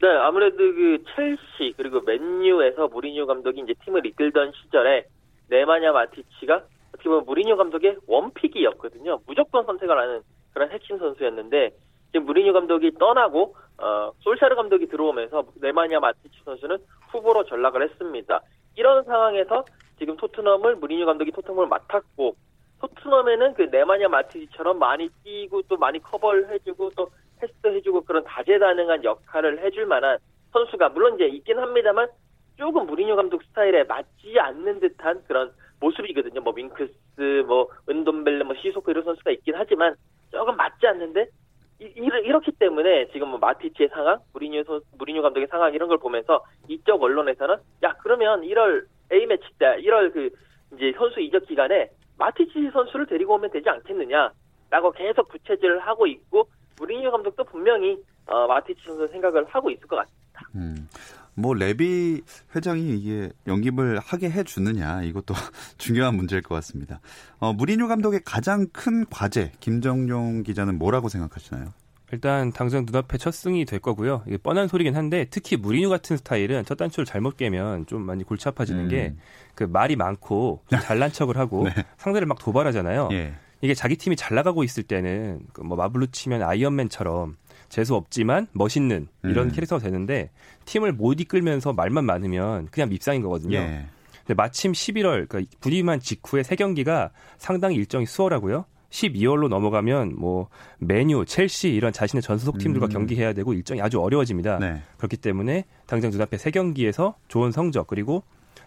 네, 0.00 0.08
아무래도 0.08 0.56
그 0.56 0.98
첼시 1.14 1.74
그리고 1.76 2.00
맨유에서 2.00 2.88
무리뉴 2.88 3.26
감독이 3.26 3.60
이제 3.60 3.72
팀을 3.84 4.04
이끌던 4.04 4.50
시절에 4.64 5.06
네마냐 5.46 5.92
마티치가 5.92 6.64
어떻게 6.94 7.08
보면 7.08 7.24
무리뉴 7.24 7.56
감독의 7.56 7.96
원픽이었거든요. 8.06 9.20
무조건 9.26 9.64
선택을 9.64 9.98
하는 9.98 10.22
그런 10.52 10.70
핵심 10.70 10.98
선수였는데 10.98 11.70
지금 12.12 12.26
무리뉴 12.26 12.52
감독이 12.52 12.92
떠나고 12.98 13.54
어, 13.78 14.12
솔샤르 14.20 14.54
감독이 14.54 14.86
들어오면서 14.86 15.44
네마냐 15.60 16.00
마티치 16.00 16.40
선수는 16.44 16.78
후보로 17.10 17.44
전락을 17.44 17.82
했습니다. 17.82 18.40
이런 18.76 19.04
상황에서 19.04 19.64
지금 19.98 20.16
토트넘을 20.16 20.76
무리뉴 20.76 21.06
감독이 21.06 21.32
토트넘을 21.32 21.66
맡았고 21.66 22.36
토트넘에는 22.80 23.54
그 23.54 23.62
네마냐 23.62 24.08
마티치처럼 24.08 24.78
많이 24.78 25.08
뛰고 25.24 25.62
또 25.62 25.76
많이 25.76 25.98
커버를 26.00 26.50
해주고 26.50 26.90
또 26.96 27.08
패스도 27.40 27.72
해주고 27.74 28.02
그런 28.02 28.24
다재다능한 28.24 29.04
역할을 29.04 29.64
해줄 29.64 29.86
만한 29.86 30.18
선수가 30.52 30.90
물론 30.90 31.14
이제 31.14 31.26
있긴 31.26 31.58
합니다만 31.58 32.08
조금 32.56 32.86
무리뉴 32.86 33.16
감독 33.16 33.42
스타일에 33.42 33.84
맞지 33.84 34.38
않는 34.38 34.80
듯한 34.80 35.24
그런 35.26 35.52
모습이거든요. 35.82 36.40
뭐 36.40 36.52
윙크스, 36.56 37.44
뭐 37.46 37.68
은돈벨레, 37.88 38.44
뭐 38.44 38.54
시소코 38.54 38.90
이런 38.90 39.04
선수가 39.04 39.32
있긴 39.32 39.54
하지만 39.56 39.94
조금 40.30 40.56
맞지 40.56 40.86
않는데 40.86 41.26
이, 41.80 42.08
렇기 42.08 42.52
때문에 42.52 43.08
지금 43.12 43.28
뭐 43.28 43.38
마티치의 43.38 43.88
상황, 43.88 44.18
무리뉴 44.32 44.62
무리뉴 44.98 45.20
감독의 45.20 45.48
상황 45.48 45.74
이런 45.74 45.88
걸 45.88 45.98
보면서 45.98 46.44
이쪽 46.68 47.02
언론에서는 47.02 47.56
야 47.82 47.92
그러면 48.02 48.42
1월 48.42 48.84
A 49.12 49.26
매치 49.26 49.44
때 49.58 49.76
1월 49.78 50.12
그 50.12 50.30
이제 50.74 50.92
선수 50.96 51.20
이적 51.20 51.46
기간에 51.46 51.90
마티치 52.18 52.70
선수를 52.72 53.06
데리고 53.06 53.34
오면 53.34 53.50
되지 53.50 53.68
않겠느냐라고 53.68 54.92
계속 54.94 55.28
부채질을 55.28 55.80
하고 55.80 56.06
있고 56.06 56.48
무리뉴 56.78 57.10
감독도 57.10 57.44
분명히 57.44 57.98
어, 58.26 58.46
마티치 58.46 58.80
선수 58.86 59.08
생각을 59.08 59.44
하고 59.46 59.70
있을 59.70 59.86
것 59.88 59.96
같습니다. 59.96 60.40
음. 60.54 60.88
뭐 61.34 61.54
레비 61.54 62.22
회장이 62.54 62.98
이게 62.98 63.30
영입을 63.46 63.98
하게 63.98 64.30
해주느냐 64.30 65.02
이것도 65.02 65.34
중요한 65.78 66.16
문제일 66.16 66.42
것 66.42 66.54
같습니다. 66.56 67.00
어, 67.38 67.52
무리뉴 67.52 67.88
감독의 67.88 68.20
가장 68.24 68.66
큰 68.72 69.06
과제 69.06 69.52
김정용 69.60 70.42
기자는 70.42 70.78
뭐라고 70.78 71.08
생각하시나요? 71.08 71.72
일단 72.12 72.52
당장 72.52 72.84
눈앞에 72.84 73.16
첫 73.16 73.32
승이 73.32 73.64
될 73.64 73.78
거고요. 73.80 74.22
이게 74.26 74.36
뻔한 74.36 74.68
소리긴 74.68 74.94
한데 74.94 75.26
특히 75.30 75.56
무리뉴 75.56 75.88
같은 75.88 76.18
스타일은 76.18 76.64
첫 76.66 76.76
단추를 76.76 77.06
잘못 77.06 77.38
깨면 77.38 77.86
좀 77.86 78.02
많이 78.02 78.22
골치 78.22 78.48
아파지는 78.48 78.84
음. 78.84 79.18
게그 79.56 79.70
말이 79.70 79.96
많고 79.96 80.62
잘난 80.82 81.10
척을 81.10 81.38
하고 81.38 81.64
네. 81.64 81.72
상대를 81.96 82.26
막 82.26 82.38
도발하잖아요. 82.38 83.08
예. 83.12 83.34
이게 83.62 83.74
자기 83.74 83.96
팀이 83.96 84.16
잘 84.16 84.34
나가고 84.34 84.62
있을 84.64 84.82
때는 84.82 85.40
그뭐 85.52 85.76
마블루 85.76 86.08
치면 86.08 86.42
아이언맨처럼 86.42 87.36
재수 87.72 87.94
없지만 87.94 88.48
멋있는 88.52 89.08
이런 89.24 89.46
음. 89.46 89.50
캐릭터가 89.50 89.82
되는데 89.82 90.28
팀을 90.66 90.92
못 90.92 91.18
이끌면서 91.18 91.72
말만 91.72 92.04
많으면 92.04 92.68
그냥 92.70 92.90
밉상인 92.90 93.22
거거든요. 93.22 93.56
예. 93.56 93.86
근데 94.18 94.34
마침 94.34 94.72
11월 94.72 95.26
그러니까 95.26 95.56
부임한 95.60 96.00
직후에 96.00 96.42
세 96.42 96.54
경기가 96.54 97.12
상당히 97.38 97.76
일정이 97.76 98.04
수월하고요. 98.04 98.66
12월로 98.90 99.48
넘어가면 99.48 100.16
뭐 100.18 100.50
메뉴, 100.80 101.24
첼시 101.24 101.70
이런 101.70 101.94
자신의 101.94 102.20
전소속 102.20 102.58
팀들과 102.58 102.88
음. 102.88 102.90
경기해야 102.90 103.32
되고 103.32 103.54
일정이 103.54 103.80
아주 103.80 104.02
어려워집니다. 104.02 104.58
네. 104.58 104.82
그렇기 104.98 105.16
때문에 105.16 105.64
당장 105.86 106.10
눈앞에 106.10 106.36
세 106.36 106.50
경기에서 106.50 107.14
좋은 107.28 107.52
성적 107.52 107.86
그리고 107.86 108.22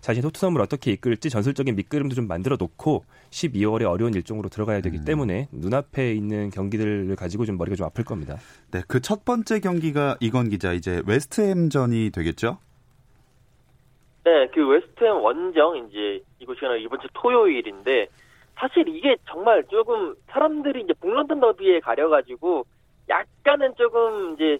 자신의 0.05 0.21
토트넘을 0.21 0.61
어떻게 0.61 0.91
이끌지 0.91 1.31
전술적인 1.31 1.75
밑그림도 1.75 2.13
좀 2.13 2.27
만들어 2.27 2.57
놓고 2.59 3.05
12월에 3.31 3.89
어려운 3.89 4.13
일정으로 4.13 4.49
들어가야 4.49 4.81
되기 4.81 4.99
음. 4.99 5.03
때문에 5.05 5.47
눈앞에 5.51 6.13
있는 6.13 6.51
경기들을 6.51 7.15
가지고 7.15 7.45
좀 7.45 7.57
머리가 7.57 7.75
좀 7.75 7.87
아플 7.87 8.03
겁니다. 8.03 8.35
네, 8.71 8.81
그 8.87 9.01
첫 9.01 9.25
번째 9.25 9.59
경기가 9.59 10.15
이건 10.19 10.49
기자 10.49 10.73
이제 10.73 11.01
웨스트햄전이 11.07 12.11
되겠죠? 12.11 12.59
네, 14.25 14.47
그 14.53 14.67
웨스트햄 14.67 15.23
원정 15.23 15.87
이제 15.89 16.21
이곳이 16.37 16.59
이번 16.81 16.99
주 16.99 17.07
토요일인데 17.13 18.07
사실 18.55 18.87
이게 18.87 19.15
정말 19.27 19.63
조금 19.69 20.13
사람들이 20.27 20.83
이제 20.83 20.93
북런던 21.01 21.39
더비에 21.39 21.79
가려가지고 21.79 22.63
약간은 23.09 23.73
조금 23.75 24.35
이제 24.35 24.59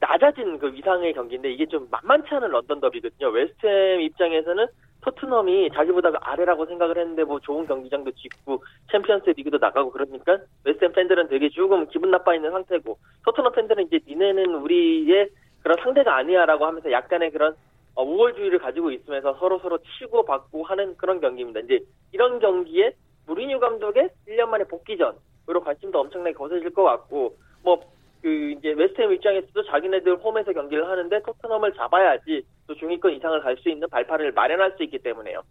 낮아진 0.00 0.58
그 0.58 0.72
위상의 0.72 1.12
경기인데 1.12 1.52
이게 1.52 1.66
좀 1.66 1.86
만만치 1.90 2.34
않은 2.34 2.50
런던 2.50 2.80
더비거든요. 2.80 3.28
웨스트햄 3.28 4.00
입장에서는 4.00 4.66
토트넘이 5.02 5.70
자기보다 5.74 6.10
아래라고 6.20 6.66
생각을 6.66 6.98
했는데 6.98 7.24
뭐 7.24 7.38
좋은 7.40 7.66
경기장도 7.66 8.10
짓고 8.12 8.62
챔피언스 8.90 9.30
리그도 9.30 9.58
나가고 9.58 9.90
그러니까 9.90 10.38
웨스트햄 10.64 10.92
팬들은 10.92 11.28
되게 11.28 11.48
조금 11.50 11.86
기분 11.88 12.10
나빠 12.10 12.34
있는 12.34 12.50
상태고 12.50 12.98
토트넘 13.24 13.52
팬들은 13.52 13.86
이제 13.86 14.00
니네는 14.06 14.54
우리의 14.54 15.28
그런 15.62 15.76
상대가 15.82 16.16
아니야라고 16.16 16.66
하면서 16.66 16.90
약간의 16.90 17.30
그런 17.30 17.54
어, 17.94 18.02
우월주의를 18.02 18.58
가지고 18.58 18.90
있으면서 18.90 19.34
서로 19.34 19.58
서로 19.58 19.78
치고 19.78 20.24
받고 20.24 20.64
하는 20.64 20.96
그런 20.96 21.20
경기입니다. 21.20 21.60
이제 21.60 21.80
이런 22.12 22.38
경기에 22.38 22.94
무리뉴 23.26 23.60
감독의 23.60 24.10
1년 24.28 24.48
만에 24.48 24.64
복귀전으로 24.64 25.60
관심도 25.62 26.00
엄청나게 26.00 26.34
거세질 26.34 26.70
것 26.70 26.84
같고 26.84 27.36
뭐 27.62 27.80
그 28.22 28.50
이제 28.50 28.72
웨스트햄 28.72 29.12
입장에서도 29.12 29.64
자기네들 29.64 30.16
홈에서 30.16 30.52
경기를 30.52 30.88
하는데 30.88 31.22
토트넘을 31.22 31.72
잡아야지 31.74 32.44
또 32.66 32.74
중위권 32.74 33.12
이상을 33.14 33.40
갈 33.40 33.56
수 33.56 33.68
있는 33.70 33.88
발판을 33.88 34.32
마련할 34.32 34.72
수 34.76 34.82
있기 34.84 34.98
때문에요. 34.98 35.42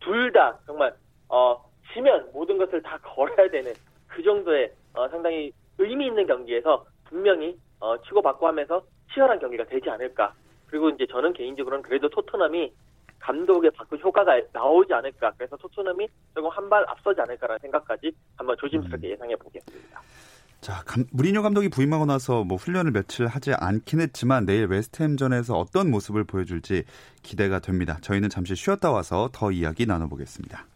둘 0.00 0.32
다 0.32 0.58
정말 0.66 0.92
어 1.28 1.62
지면 1.92 2.28
모든 2.32 2.58
것을 2.58 2.82
다 2.82 2.98
걸어야 3.02 3.48
되는 3.48 3.72
그 4.08 4.22
정도의 4.22 4.72
어, 4.94 5.08
상당히 5.08 5.52
의미 5.78 6.06
있는 6.06 6.26
경기에서 6.26 6.84
분명히 7.04 7.56
어, 7.80 7.96
치고받고 8.02 8.46
하면서 8.46 8.82
치열한 9.12 9.38
경기가 9.38 9.64
되지 9.64 9.88
않을까. 9.90 10.34
그리고 10.66 10.90
이제 10.90 11.06
저는 11.06 11.32
개인적으로는 11.32 11.82
그래도 11.82 12.08
토트넘이 12.08 12.72
감독의 13.20 13.70
바꾼 13.72 13.98
효과가 14.00 14.40
나오지 14.52 14.92
않을까. 14.92 15.32
그래서 15.36 15.56
토트넘이 15.56 16.08
조금 16.34 16.50
한 16.50 16.68
발 16.68 16.84
앞서지 16.88 17.20
않을까라는 17.20 17.58
생각까지 17.60 18.10
한번 18.36 18.56
조심스럽게 18.58 19.10
예상해 19.10 19.36
보겠습니다. 19.36 20.00
자, 20.66 20.82
감, 20.84 21.04
무리뉴 21.12 21.42
감독이 21.42 21.68
부임하고 21.68 22.06
나서 22.06 22.42
뭐 22.42 22.58
훈련을 22.58 22.90
며칠 22.90 23.28
하지 23.28 23.52
않긴 23.52 24.00
했지만 24.00 24.46
내일 24.46 24.66
웨스트햄전에서 24.66 25.56
어떤 25.56 25.92
모습을 25.92 26.24
보여줄지 26.24 26.82
기대가 27.22 27.60
됩니다. 27.60 27.98
저희는 28.00 28.30
잠시 28.30 28.56
쉬었다 28.56 28.90
와서 28.90 29.30
더 29.32 29.52
이야기 29.52 29.86
나눠보겠습니다. 29.86 30.66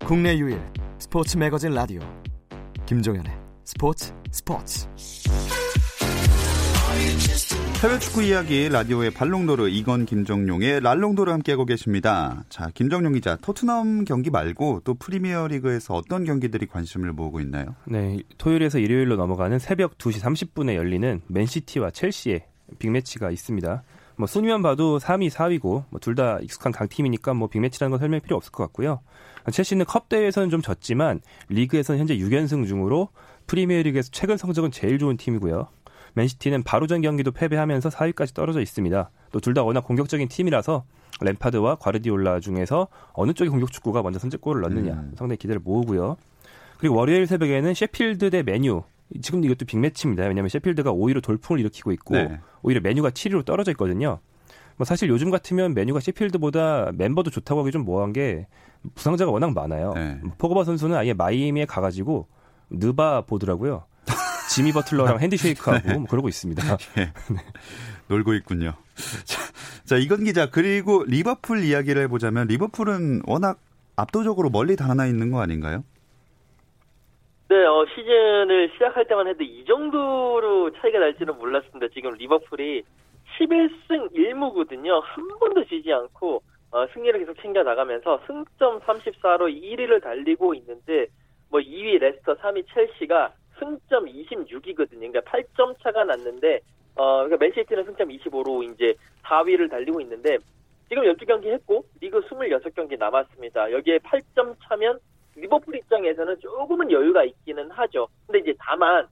국내 0.00 0.36
유일 0.36 0.60
스포츠 0.98 1.38
매거진 1.38 1.72
라디오 1.72 2.02
김종현의 2.84 3.32
스포츠 3.64 4.12
스포츠 4.30 4.86
해외 7.82 7.98
축구 7.98 8.22
이야기 8.22 8.70
라디오의 8.70 9.10
발롱도르 9.10 9.68
이건 9.68 10.06
김정용의 10.06 10.80
랄롱도르 10.80 11.30
함께하고 11.30 11.66
계십니다. 11.66 12.42
자, 12.48 12.70
김정용 12.72 13.12
기자, 13.12 13.36
토트넘 13.36 14.04
경기 14.04 14.30
말고 14.30 14.80
또 14.84 14.94
프리미어리그에서 14.94 15.92
어떤 15.92 16.24
경기들이 16.24 16.64
관심을 16.66 17.12
모으고 17.12 17.40
있나요? 17.40 17.74
네, 17.84 18.20
토요일에서 18.38 18.78
일요일로 18.78 19.16
넘어가는 19.16 19.58
새벽 19.58 19.98
2시 19.98 20.22
30분에 20.22 20.76
열리는 20.76 21.20
맨시티와 21.26 21.90
첼시의 21.90 22.46
빅매치가 22.78 23.30
있습니다. 23.30 23.82
뭐 24.16 24.26
순위만 24.26 24.62
봐도 24.62 24.98
3위, 24.98 25.28
4위고 25.30 25.84
뭐 25.90 26.00
둘 26.00 26.14
다 26.14 26.38
익숙한 26.40 26.72
강팀이니까 26.72 27.34
뭐 27.34 27.48
빅매치라는 27.48 27.90
건 27.90 27.98
설명이 27.98 28.20
필요 28.20 28.36
없을 28.36 28.50
것 28.50 28.62
같고요. 28.64 29.00
첼시는 29.50 29.84
컵 29.84 30.08
대회에서는 30.08 30.48
좀 30.48 30.62
졌지만 30.62 31.20
리그에서는 31.50 32.00
현재 32.00 32.16
6연승 32.16 32.66
중으로 32.66 33.10
프리미어리그에서 33.46 34.08
최근 34.10 34.38
성적은 34.38 34.70
제일 34.70 34.98
좋은 34.98 35.18
팀이고요. 35.18 35.68
맨시티는 36.14 36.62
바로 36.62 36.86
전 36.86 37.00
경기도 37.02 37.30
패배하면서 37.32 37.88
4위까지 37.90 38.34
떨어져 38.34 38.60
있습니다. 38.60 39.10
또 39.32 39.40
둘 39.40 39.54
다 39.54 39.62
워낙 39.62 39.82
공격적인 39.82 40.28
팀이라서 40.28 40.84
램파드와 41.20 41.76
과르디올라 41.76 42.40
중에서 42.40 42.88
어느 43.12 43.32
쪽이 43.32 43.50
공격 43.50 43.70
축구가 43.72 44.02
먼저 44.02 44.18
선제골을 44.18 44.62
넣느냐 44.62 44.92
음. 44.92 45.12
상당히 45.16 45.36
기대를 45.38 45.60
모으고요. 45.64 46.16
그리고 46.78 46.96
월요일 46.96 47.26
새벽에는 47.26 47.74
셰필드 47.74 48.30
대 48.30 48.42
메뉴. 48.42 48.82
지금 49.22 49.44
이것도 49.44 49.64
빅매치입니다. 49.66 50.24
왜냐하면 50.24 50.48
셰필드가 50.48 50.92
5위로 50.92 51.22
돌풍을 51.22 51.60
일으키고 51.60 51.92
있고 51.92 52.14
네. 52.14 52.40
오히려 52.62 52.80
메뉴가 52.80 53.10
7위로 53.10 53.44
떨어져 53.44 53.70
있거든요. 53.72 54.18
뭐 54.76 54.84
사실 54.84 55.08
요즘 55.08 55.30
같으면 55.30 55.74
메뉴가 55.74 56.00
셰필드보다 56.00 56.90
멤버도 56.94 57.30
좋다고 57.30 57.60
하기 57.60 57.70
좀 57.70 57.84
뭐한 57.84 58.12
게 58.12 58.46
부상자가 58.94 59.30
워낙 59.30 59.52
많아요. 59.52 59.92
네. 59.94 60.20
포그바 60.38 60.64
선수는 60.64 60.96
아예 60.96 61.12
마이애미에 61.12 61.64
가가지고 61.66 62.26
느바 62.70 63.22
보더라고요. 63.26 63.84
지미 64.50 64.72
버틀러랑 64.72 65.20
핸디쉐이크하고 65.20 65.88
뭐 66.00 66.06
그러고 66.08 66.28
있습니다. 66.28 66.62
예. 66.98 67.12
놀고 68.08 68.34
있군요. 68.34 68.74
자, 69.24 69.40
자, 69.84 69.96
이건 69.96 70.24
기자, 70.24 70.50
그리고 70.50 71.04
리버풀 71.04 71.64
이야기를 71.64 72.02
해보자면 72.02 72.48
리버풀은 72.48 73.22
워낙 73.26 73.58
압도적으로 73.96 74.50
멀리 74.50 74.76
달아나 74.76 75.06
있는 75.06 75.30
거 75.30 75.40
아닌가요? 75.40 75.84
네, 77.48 77.64
어, 77.64 77.86
시즌을 77.94 78.70
시작할 78.74 79.06
때만 79.06 79.28
해도 79.28 79.44
이 79.44 79.64
정도로 79.66 80.72
차이가 80.80 80.98
날지는 80.98 81.36
몰랐습니다. 81.38 81.86
지금 81.94 82.12
리버풀이 82.12 82.82
11승 83.38 84.14
1무거든요. 84.14 85.00
한 85.02 85.28
번도 85.38 85.64
지지 85.66 85.92
않고 85.92 86.42
어, 86.70 86.86
승리를 86.92 87.20
계속 87.20 87.40
챙겨 87.40 87.62
나가면서 87.62 88.20
승점 88.26 88.80
34로 88.80 89.48
1위를 89.48 90.02
달리고 90.02 90.54
있는데 90.54 91.06
뭐 91.50 91.60
2위 91.60 91.98
레스터, 92.00 92.34
3위 92.34 92.64
첼시가 92.74 93.32
승점 93.58 94.06
26이거든요. 94.06 95.12
그러니까 95.12 95.20
8점 95.20 95.74
차가 95.82 96.04
났는데 96.04 96.60
어, 96.96 97.24
그러니까 97.24 97.36
맨시티는 97.38 97.84
승점 97.84 98.08
25로 98.08 98.72
이제 98.72 98.94
4위를 99.24 99.70
달리고 99.70 100.00
있는데 100.02 100.38
지금 100.88 101.04
12경기 101.04 101.46
했고 101.46 101.84
리그 102.00 102.20
26경기 102.20 102.98
남았습니다. 102.98 103.72
여기에 103.72 103.98
8점 103.98 104.54
차면 104.62 104.98
리버풀 105.36 105.74
입장에서는 105.76 106.38
조금은 106.40 106.90
여유가 106.90 107.24
있기는 107.24 107.70
하죠. 107.70 108.08
근데 108.26 108.38
이제 108.40 108.54
다만 108.58 109.06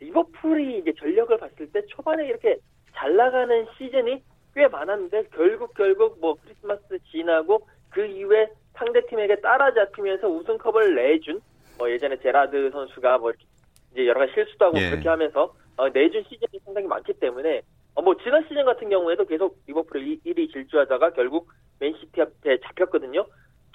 리버풀이 0.00 0.78
이제 0.78 0.92
전력을 0.98 1.36
봤을 1.36 1.70
때 1.70 1.82
초반에 1.86 2.26
이렇게 2.26 2.58
잘 2.94 3.14
나가는 3.14 3.66
시즌이 3.76 4.22
꽤 4.54 4.66
많았는데 4.66 5.24
결국 5.34 5.74
결국 5.74 6.18
뭐 6.20 6.36
크리스마스 6.42 6.98
지나고 7.10 7.66
그 7.90 8.04
이후에 8.04 8.48
상대 8.74 9.04
팀에게 9.06 9.40
따라잡히면서 9.40 10.28
우승컵을 10.28 10.94
내준 10.94 11.40
뭐 11.78 11.90
예전에 11.90 12.16
제라드 12.18 12.70
선수가 12.70 13.18
뭐 13.18 13.30
이렇게 13.30 13.44
이제 13.92 14.06
여러 14.06 14.20
가지 14.20 14.32
실수도 14.34 14.66
하고 14.66 14.78
예. 14.78 14.90
그렇게 14.90 15.08
하면서 15.08 15.54
어, 15.76 15.88
내준 15.88 16.22
시즌이 16.24 16.60
상당히 16.64 16.86
많기 16.86 17.12
때문에 17.14 17.62
어, 17.94 18.02
뭐 18.02 18.14
지난 18.22 18.42
시즌 18.48 18.64
같은 18.64 18.88
경우에도 18.88 19.24
계속 19.26 19.58
리버풀이 19.66 20.20
1위 20.24 20.52
질주하다가 20.52 21.10
결국 21.12 21.48
맨시티 21.80 22.20
앞에 22.20 22.58
잡혔거든요. 22.60 23.24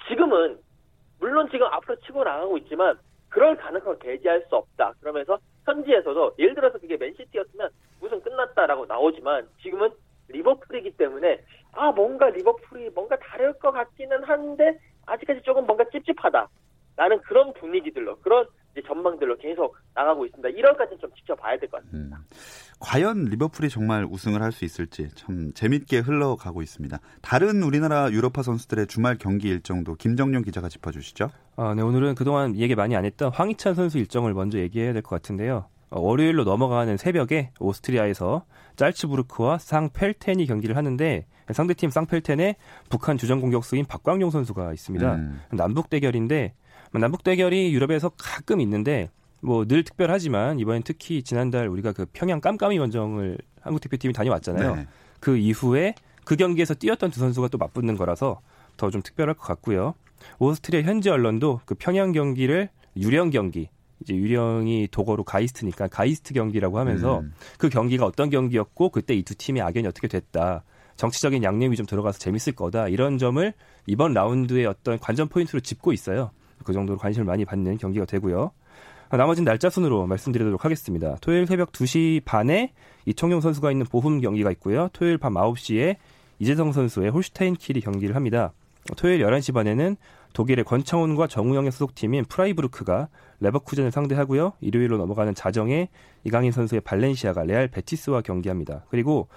지금은 0.08 0.58
물론 1.18 1.48
지금 1.50 1.66
앞으로 1.66 1.96
치고 2.00 2.24
나가고 2.24 2.58
있지만 2.58 2.98
그럴 3.28 3.56
가능성을 3.56 3.98
배제할 3.98 4.44
수 4.48 4.56
없다. 4.56 4.94
그러면서 5.00 5.38
현지에서도 5.64 6.34
예를 6.38 6.54
들어서 6.54 6.78
그게 6.78 6.96
맨시티였으면 6.96 7.68
우승 8.00 8.20
끝났다라고 8.20 8.86
나오지만 8.86 9.48
지금은 9.62 9.90
리버풀이기 10.28 10.92
때문에 10.92 11.40
아 11.72 11.90
뭔가 11.92 12.30
리버풀이 12.30 12.90
뭔가 12.90 13.16
다를 13.16 13.52
것 13.54 13.72
같기는 13.72 14.22
한데 14.24 14.78
아직까지 15.06 15.42
조금 15.42 15.66
뭔가 15.66 15.84
찝찝하다. 15.90 16.48
라는 16.96 17.20
그런 17.20 17.52
분위기들로 17.54 18.16
그런 18.20 18.46
이제 18.72 18.82
전망들로 18.86 19.36
계속 19.36 19.76
나가고 19.94 20.24
있습니다. 20.26 20.48
1월까지는 20.48 21.00
좀 21.00 21.12
지켜봐야 21.14 21.58
될 21.58 21.68
것 21.68 21.82
같습니다. 21.84 22.16
음. 22.16 22.24
과연 22.86 23.24
리버풀이 23.24 23.68
정말 23.68 24.04
우승을 24.08 24.42
할 24.42 24.52
수 24.52 24.64
있을지 24.64 25.08
참 25.16 25.52
재밌게 25.54 25.98
흘러가고 25.98 26.62
있습니다. 26.62 26.98
다른 27.20 27.62
우리나라 27.64 28.10
유럽파 28.12 28.42
선수들의 28.42 28.86
주말 28.86 29.16
경기 29.18 29.48
일정도 29.48 29.96
김정용 29.96 30.42
기자가 30.42 30.68
짚어주시죠. 30.68 31.28
아, 31.56 31.74
네, 31.74 31.82
오늘은 31.82 32.14
그동안 32.14 32.56
얘기 32.56 32.74
많이 32.76 32.94
안 32.94 33.04
했던 33.04 33.32
황희찬 33.32 33.74
선수 33.74 33.98
일정을 33.98 34.34
먼저 34.34 34.58
얘기해야 34.58 34.92
될 34.92 35.02
것 35.02 35.10
같은데요. 35.16 35.66
어, 35.90 36.00
월요일로 36.00 36.44
넘어가는 36.44 36.96
새벽에 36.96 37.50
오스트리아에서 37.58 38.44
짤츠부르크와 38.76 39.58
쌍펠텐이 39.58 40.46
경기를 40.46 40.76
하는데 40.76 41.26
상대팀 41.52 41.90
쌍펠텐에 41.90 42.54
북한 42.88 43.18
주전 43.18 43.40
공격수인 43.40 43.86
박광용 43.86 44.30
선수가 44.30 44.72
있습니다. 44.72 45.14
음. 45.16 45.40
남북 45.52 45.90
대결인데 45.90 46.54
남북 46.92 47.24
대결이 47.24 47.74
유럽에서 47.74 48.10
가끔 48.16 48.60
있는데 48.60 49.10
뭐 49.46 49.64
늘 49.64 49.84
특별하지만 49.84 50.58
이번엔 50.58 50.82
특히 50.84 51.22
지난달 51.22 51.68
우리가 51.68 51.92
그 51.92 52.04
평양 52.12 52.40
깜깜이 52.40 52.78
원정을 52.78 53.38
한국 53.60 53.80
대표팀이 53.80 54.12
다녀왔잖아요. 54.12 54.74
네. 54.76 54.86
그 55.20 55.36
이후에 55.36 55.94
그 56.24 56.36
경기에서 56.36 56.74
뛰었던 56.74 57.10
두 57.10 57.20
선수가 57.20 57.48
또 57.48 57.58
맞붙는 57.58 57.96
거라서 57.96 58.40
더 58.76 58.90
좀 58.90 59.00
특별할 59.02 59.34
것 59.34 59.42
같고요. 59.42 59.94
오스트리아 60.38 60.82
현지 60.82 61.08
언론도 61.08 61.60
그 61.64 61.74
평양 61.76 62.12
경기를 62.12 62.68
유령 62.96 63.30
경기 63.30 63.68
이제 64.00 64.14
유령이 64.14 64.88
독어로 64.90 65.24
Geist니까 65.24 65.88
Geist 65.88 66.34
경기라고 66.34 66.78
하면서 66.78 67.20
음. 67.20 67.32
그 67.58 67.68
경기가 67.70 68.04
어떤 68.04 68.28
경기였고 68.30 68.90
그때 68.90 69.14
이 69.14 69.22
두 69.22 69.34
팀의 69.34 69.62
악연이 69.62 69.86
어떻게 69.86 70.08
됐다. 70.08 70.64
정치적인 70.96 71.42
양념이 71.44 71.76
좀 71.76 71.86
들어가서 71.86 72.18
재밌을 72.18 72.54
거다. 72.54 72.88
이런 72.88 73.16
점을 73.18 73.52
이번 73.86 74.12
라운드의 74.12 74.66
어떤 74.66 74.98
관전 74.98 75.28
포인트로 75.28 75.60
짚고 75.60 75.92
있어요. 75.92 76.30
그 76.64 76.72
정도로 76.72 76.98
관심을 76.98 77.24
많이 77.24 77.44
받는 77.44 77.78
경기가 77.78 78.04
되고요. 78.06 78.50
아, 79.08 79.16
나머진 79.16 79.44
날짜 79.44 79.70
순으로 79.70 80.06
말씀드리도록 80.06 80.64
하겠습니다. 80.64 81.16
토요일 81.20 81.46
새벽 81.46 81.72
2시 81.72 82.24
반에 82.24 82.72
이청용 83.04 83.40
선수가 83.40 83.70
있는 83.70 83.86
보훔 83.86 84.20
경기가 84.20 84.50
있고요. 84.52 84.88
토요일 84.92 85.18
밤 85.18 85.34
9시에 85.34 85.96
이재성 86.38 86.72
선수의 86.72 87.10
홀슈타인 87.10 87.54
킬이 87.54 87.80
경기를 87.80 88.16
합니다. 88.16 88.52
토요일 88.96 89.24
11시 89.24 89.54
반에는 89.54 89.96
독일의 90.32 90.64
권창훈과 90.64 91.28
정우영의 91.28 91.72
소속팀인 91.72 92.24
프라이부르크가 92.26 93.08
레버쿠젠을 93.40 93.90
상대하고요. 93.90 94.52
일요일로 94.60 94.98
넘어가는 94.98 95.34
자정에 95.34 95.88
이강인 96.24 96.52
선수의 96.52 96.82
발렌시아가 96.82 97.44
레알 97.44 97.68
베티스와 97.68 98.20
경기합니다. 98.20 98.84
그리고 98.90 99.28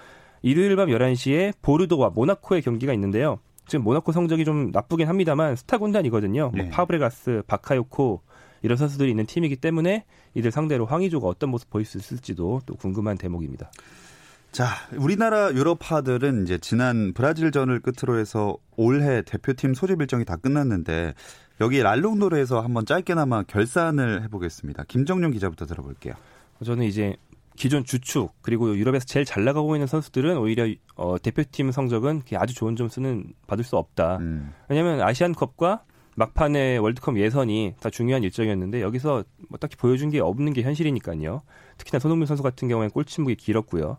일요일 0.42 0.76
밤 0.76 0.88
11시에 0.88 1.54
보르도와 1.62 2.10
모나코의 2.10 2.62
경기가 2.62 2.92
있는데요. 2.92 3.38
지금 3.66 3.84
모나코 3.84 4.12
성적이 4.12 4.44
좀 4.44 4.70
나쁘긴 4.72 5.08
합니다만 5.08 5.56
스타 5.56 5.78
군단이거든요. 5.78 6.50
뭐 6.54 6.64
네. 6.64 6.70
파브레가스, 6.70 7.44
바카요코 7.46 8.20
이런 8.62 8.76
선수들이 8.76 9.10
있는 9.10 9.26
팀이기 9.26 9.56
때문에 9.56 10.04
이들 10.34 10.50
상대로 10.50 10.86
황의조가 10.86 11.26
어떤 11.26 11.50
모습 11.50 11.70
보일 11.70 11.86
수 11.86 11.98
있을지도 11.98 12.60
또 12.66 12.74
궁금한 12.74 13.16
대목입니다. 13.16 13.70
자, 14.52 14.66
우리나라 14.96 15.52
유럽파들은 15.52 16.42
이제 16.42 16.58
지난 16.58 17.12
브라질전을 17.12 17.80
끝으로 17.80 18.18
해서 18.18 18.56
올해 18.76 19.22
대표팀 19.22 19.74
소집 19.74 20.00
일정이 20.00 20.24
다 20.24 20.36
끝났는데 20.36 21.14
여기 21.60 21.80
랄롱도르에서 21.82 22.60
한번 22.60 22.84
짧게나마 22.84 23.44
결산을 23.44 24.22
해보겠습니다. 24.24 24.84
김정용 24.88 25.30
기자부터 25.30 25.66
들어볼게요. 25.66 26.14
저는 26.64 26.84
이제 26.84 27.16
기존 27.54 27.84
주축 27.84 28.32
그리고 28.40 28.76
유럽에서 28.76 29.04
제일 29.04 29.24
잘 29.24 29.44
나가고 29.44 29.76
있는 29.76 29.86
선수들은 29.86 30.38
오히려 30.38 30.66
어, 30.96 31.18
대표팀 31.18 31.70
성적은 31.70 32.22
아주 32.34 32.54
좋은 32.54 32.74
점수는 32.74 33.34
받을 33.46 33.64
수 33.64 33.76
없다. 33.76 34.16
음, 34.16 34.52
왜냐하면 34.68 35.02
아시안컵과 35.02 35.84
막판에 36.20 36.76
월드컵 36.76 37.18
예선이 37.18 37.74
다 37.80 37.88
중요한 37.88 38.22
일정이었는데 38.22 38.82
여기서 38.82 39.24
뭐 39.48 39.58
딱히 39.58 39.76
보여준 39.76 40.10
게 40.10 40.20
없는 40.20 40.52
게 40.52 40.60
현실이니까요. 40.62 41.40
특히나 41.78 41.98
손흥민 41.98 42.26
선수 42.26 42.42
같은 42.42 42.68
경우에는 42.68 42.90
골침묵이 42.90 43.36
길었고요. 43.36 43.96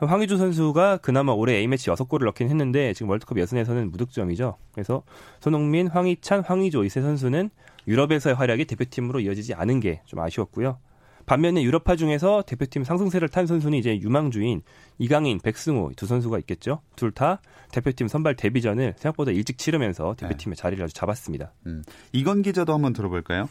황의조 0.00 0.36
선수가 0.36 0.96
그나마 0.98 1.32
올해 1.32 1.54
A매치 1.58 1.90
6골을 1.90 2.24
넣긴 2.24 2.48
했는데 2.48 2.92
지금 2.94 3.10
월드컵 3.10 3.38
예선에서는 3.38 3.90
무득점이죠. 3.92 4.56
그래서 4.72 5.02
손흥민, 5.40 5.86
황희찬, 5.86 6.40
황의조 6.42 6.84
이 6.84 6.88
세 6.88 7.02
선수는 7.02 7.50
유럽에서의 7.86 8.34
활약이 8.34 8.64
대표팀으로 8.64 9.20
이어지지 9.20 9.54
않은 9.54 9.78
게 9.80 10.00
좀 10.06 10.18
아쉬웠고요. 10.18 10.76
반면에 11.26 11.62
유럽파 11.62 11.96
중에서 11.96 12.42
대표팀 12.42 12.84
상승세를 12.84 13.28
탄 13.28 13.46
선수는 13.46 13.78
이제 13.78 13.98
유망주인 13.98 14.62
이강인, 14.98 15.38
백승호 15.42 15.92
두 15.96 16.06
선수가 16.06 16.38
있겠죠. 16.40 16.80
둘 16.96 17.12
다 17.12 17.40
대표팀 17.72 18.08
선발 18.08 18.36
데뷔전을 18.36 18.94
생각보다 18.96 19.30
일찍 19.32 19.58
치르면서 19.58 20.14
대표팀의 20.14 20.56
자리를 20.56 20.82
아주 20.82 20.94
잡았습니다. 20.94 21.52
음. 21.66 21.82
이건 22.12 22.42
기자도 22.42 22.72
한번 22.72 22.92
들어볼까요? 22.92 23.48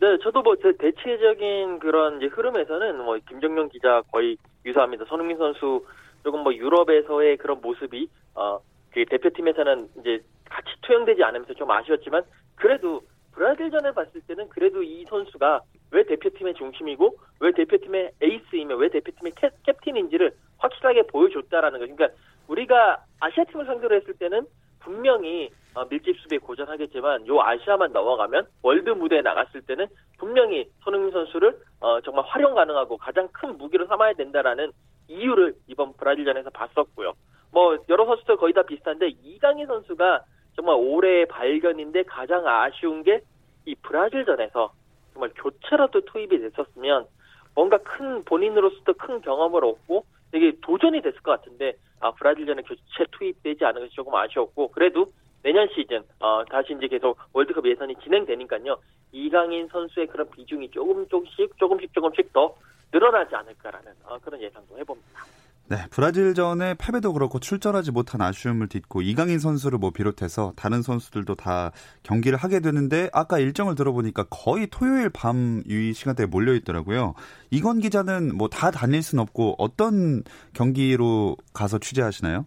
네, 0.00 0.18
저도 0.22 0.42
뭐제 0.42 0.76
대체적인 0.78 1.78
그런 1.78 2.18
이제 2.18 2.26
흐름에서는 2.26 3.04
뭐 3.04 3.18
김정용 3.28 3.68
기자 3.70 4.02
거의 4.12 4.36
유사합니다. 4.66 5.04
손흥민 5.06 5.38
선수 5.38 5.84
조금 6.22 6.40
뭐 6.40 6.54
유럽에서의 6.54 7.36
그런 7.38 7.60
모습이 7.60 8.08
어 8.34 8.60
그 8.94 9.04
대표팀에서는 9.10 9.88
이제 10.00 10.20
같이 10.48 10.68
투영되지 10.82 11.22
않으면서 11.24 11.52
좀 11.54 11.68
아쉬웠지만 11.68 12.22
그래도 12.54 13.02
브라질전을 13.34 13.92
봤을 13.92 14.20
때는 14.22 14.48
그래도 14.48 14.82
이 14.82 15.04
선수가 15.04 15.60
왜 15.90 16.04
대표팀의 16.04 16.54
중심이고 16.54 17.16
왜 17.40 17.52
대표팀의 17.52 18.12
에이스이며 18.20 18.76
왜 18.76 18.88
대표팀의 18.88 19.32
캡, 19.36 19.50
캡틴인지를 19.64 20.32
확실하게 20.58 21.02
보여줬다라는 21.08 21.78
거죠. 21.78 21.94
그러니까 21.94 22.18
우리가 22.48 23.04
아시아 23.20 23.44
팀을 23.44 23.66
상대로 23.66 23.94
했을 23.96 24.14
때는 24.14 24.46
분명히 24.80 25.50
어, 25.74 25.84
밀집 25.86 26.16
수비에 26.20 26.38
고전하겠지만 26.38 27.26
요 27.26 27.40
아시아만 27.40 27.92
넘어가면 27.92 28.46
월드 28.62 28.90
무대에 28.90 29.22
나갔을 29.22 29.62
때는 29.62 29.86
분명히 30.18 30.68
손흥민 30.82 31.10
선수를 31.10 31.58
어, 31.80 32.00
정말 32.02 32.24
활용 32.26 32.54
가능하고 32.54 32.96
가장 32.96 33.28
큰 33.32 33.56
무기로 33.58 33.86
삼아야 33.86 34.12
된다라는 34.12 34.70
이유를 35.08 35.54
이번 35.66 35.94
브라질전에서 35.94 36.50
봤었고요. 36.50 37.14
뭐 37.50 37.76
여러 37.88 38.04
선수들 38.04 38.36
거의 38.36 38.52
다 38.52 38.62
비슷한데 38.62 39.08
이강인 39.22 39.66
선수가 39.66 40.22
정말 40.64 40.76
올해의 40.76 41.26
발견인데 41.26 42.04
가장 42.04 42.46
아쉬운 42.46 43.02
게 43.02 43.20
이 43.66 43.74
브라질전에서 43.76 44.72
정말 45.12 45.30
교체라도 45.36 46.02
투입이 46.02 46.38
됐었으면 46.38 47.06
뭔가 47.54 47.78
큰 47.78 48.24
본인으로서도 48.24 48.94
큰 48.94 49.20
경험을 49.20 49.64
얻고 49.64 50.04
되게 50.32 50.52
도전이 50.60 51.00
됐을 51.02 51.20
것 51.20 51.30
같은데 51.32 51.74
아 52.00 52.10
브라질전에 52.12 52.62
교체 52.62 53.06
투입되지 53.12 53.64
않은 53.64 53.82
것이 53.82 53.94
조금 53.94 54.14
아쉬웠고 54.14 54.68
그래도 54.72 55.12
내년 55.42 55.68
시즌 55.68 56.02
어 56.20 56.44
다시 56.50 56.74
이제 56.74 56.88
계속 56.88 57.18
월드컵 57.32 57.66
예선이 57.66 57.94
진행되니까요 58.02 58.76
이강인 59.12 59.68
선수의 59.68 60.08
그런 60.08 60.28
비중이 60.30 60.70
조금 60.70 61.06
조금씩 61.08 61.56
조금씩 61.56 61.92
조금씩 61.94 62.32
더 62.32 62.54
늘어나지 62.92 63.34
않을까라는 63.34 63.92
어, 64.04 64.18
그런 64.18 64.40
예상도 64.40 64.76
해봅니다. 64.78 65.20
네, 65.66 65.76
브라질전에 65.90 66.74
패배도 66.78 67.14
그렇고 67.14 67.38
출전하지 67.38 67.90
못한 67.90 68.20
아쉬움을 68.20 68.68
딛고 68.68 69.00
이강인 69.00 69.38
선수를 69.38 69.78
뭐 69.78 69.90
비롯해서 69.92 70.52
다른 70.56 70.82
선수들도 70.82 71.36
다 71.36 71.72
경기를 72.02 72.36
하게 72.36 72.60
되는데 72.60 73.08
아까 73.14 73.38
일정을 73.38 73.74
들어보니까 73.74 74.24
거의 74.30 74.66
토요일 74.70 75.08
밤 75.08 75.62
이 75.66 75.92
시간대에 75.94 76.26
몰려 76.26 76.52
있더라고요. 76.54 77.14
이건 77.50 77.78
기자는 77.80 78.36
뭐 78.36 78.48
다 78.48 78.70
다닐 78.70 79.02
순 79.02 79.18
없고 79.18 79.54
어떤 79.58 80.22
경기로 80.52 81.36
가서 81.54 81.78
취재하시나요? 81.78 82.44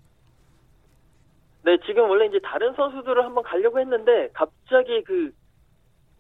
네, 1.65 1.77
지금 1.85 2.07
원래 2.09 2.27
이제 2.27 2.39
다른 2.43 2.73
선수들을 2.75 3.25
한번 3.25 3.43
가려고 3.43 3.79
했는데 3.79 4.29
갑자기 4.33 5.03
그 5.03 5.31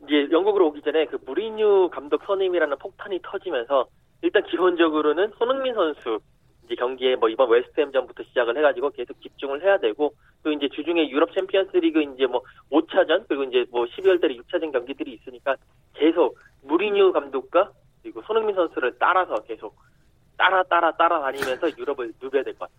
이제 0.03 0.27
영국으로 0.31 0.67
오기 0.67 0.81
전에 0.81 1.05
그 1.05 1.17
무리뉴 1.25 1.89
감독 1.91 2.23
선임이라는 2.25 2.77
폭탄이 2.79 3.19
터지면서 3.23 3.87
일단 4.23 4.43
기본적으로는 4.45 5.31
손흥민 5.37 5.75
선수 5.75 6.19
이제 6.67 6.75
경기에 6.75 7.15
뭐 7.15 7.29
이번 7.29 7.49
웨스트햄전부터 7.49 8.23
시작을 8.23 8.57
해가지고 8.57 8.89
계속 8.91 9.19
집중을 9.21 9.63
해야 9.63 9.77
되고 9.79 10.13
또 10.43 10.51
이제 10.51 10.67
주중에 10.69 11.09
유럽 11.09 11.33
챔피언스리그 11.33 12.01
이제 12.13 12.27
뭐 12.27 12.41
5차전 12.71 13.25
그리고 13.27 13.43
이제 13.45 13.65
뭐 13.71 13.85
12월 13.85 14.21
달에 14.21 14.35
6차전 14.35 14.71
경기들이 14.73 15.13
있으니까 15.13 15.55
계속 15.93 16.37
무리뉴 16.63 17.13
감독과 17.13 17.71
그리고 18.03 18.21
손흥민 18.23 18.53
선수를 18.55 18.95
따라서 18.99 19.35
계속 19.43 19.75
따라 20.37 20.61
따라 20.63 20.91
따라 20.91 21.21
다니면서 21.21 21.69
유럽을 21.79 22.13
누벼야 22.21 22.43
될 22.43 22.53
것 22.53 22.59
같아요. 22.69 22.77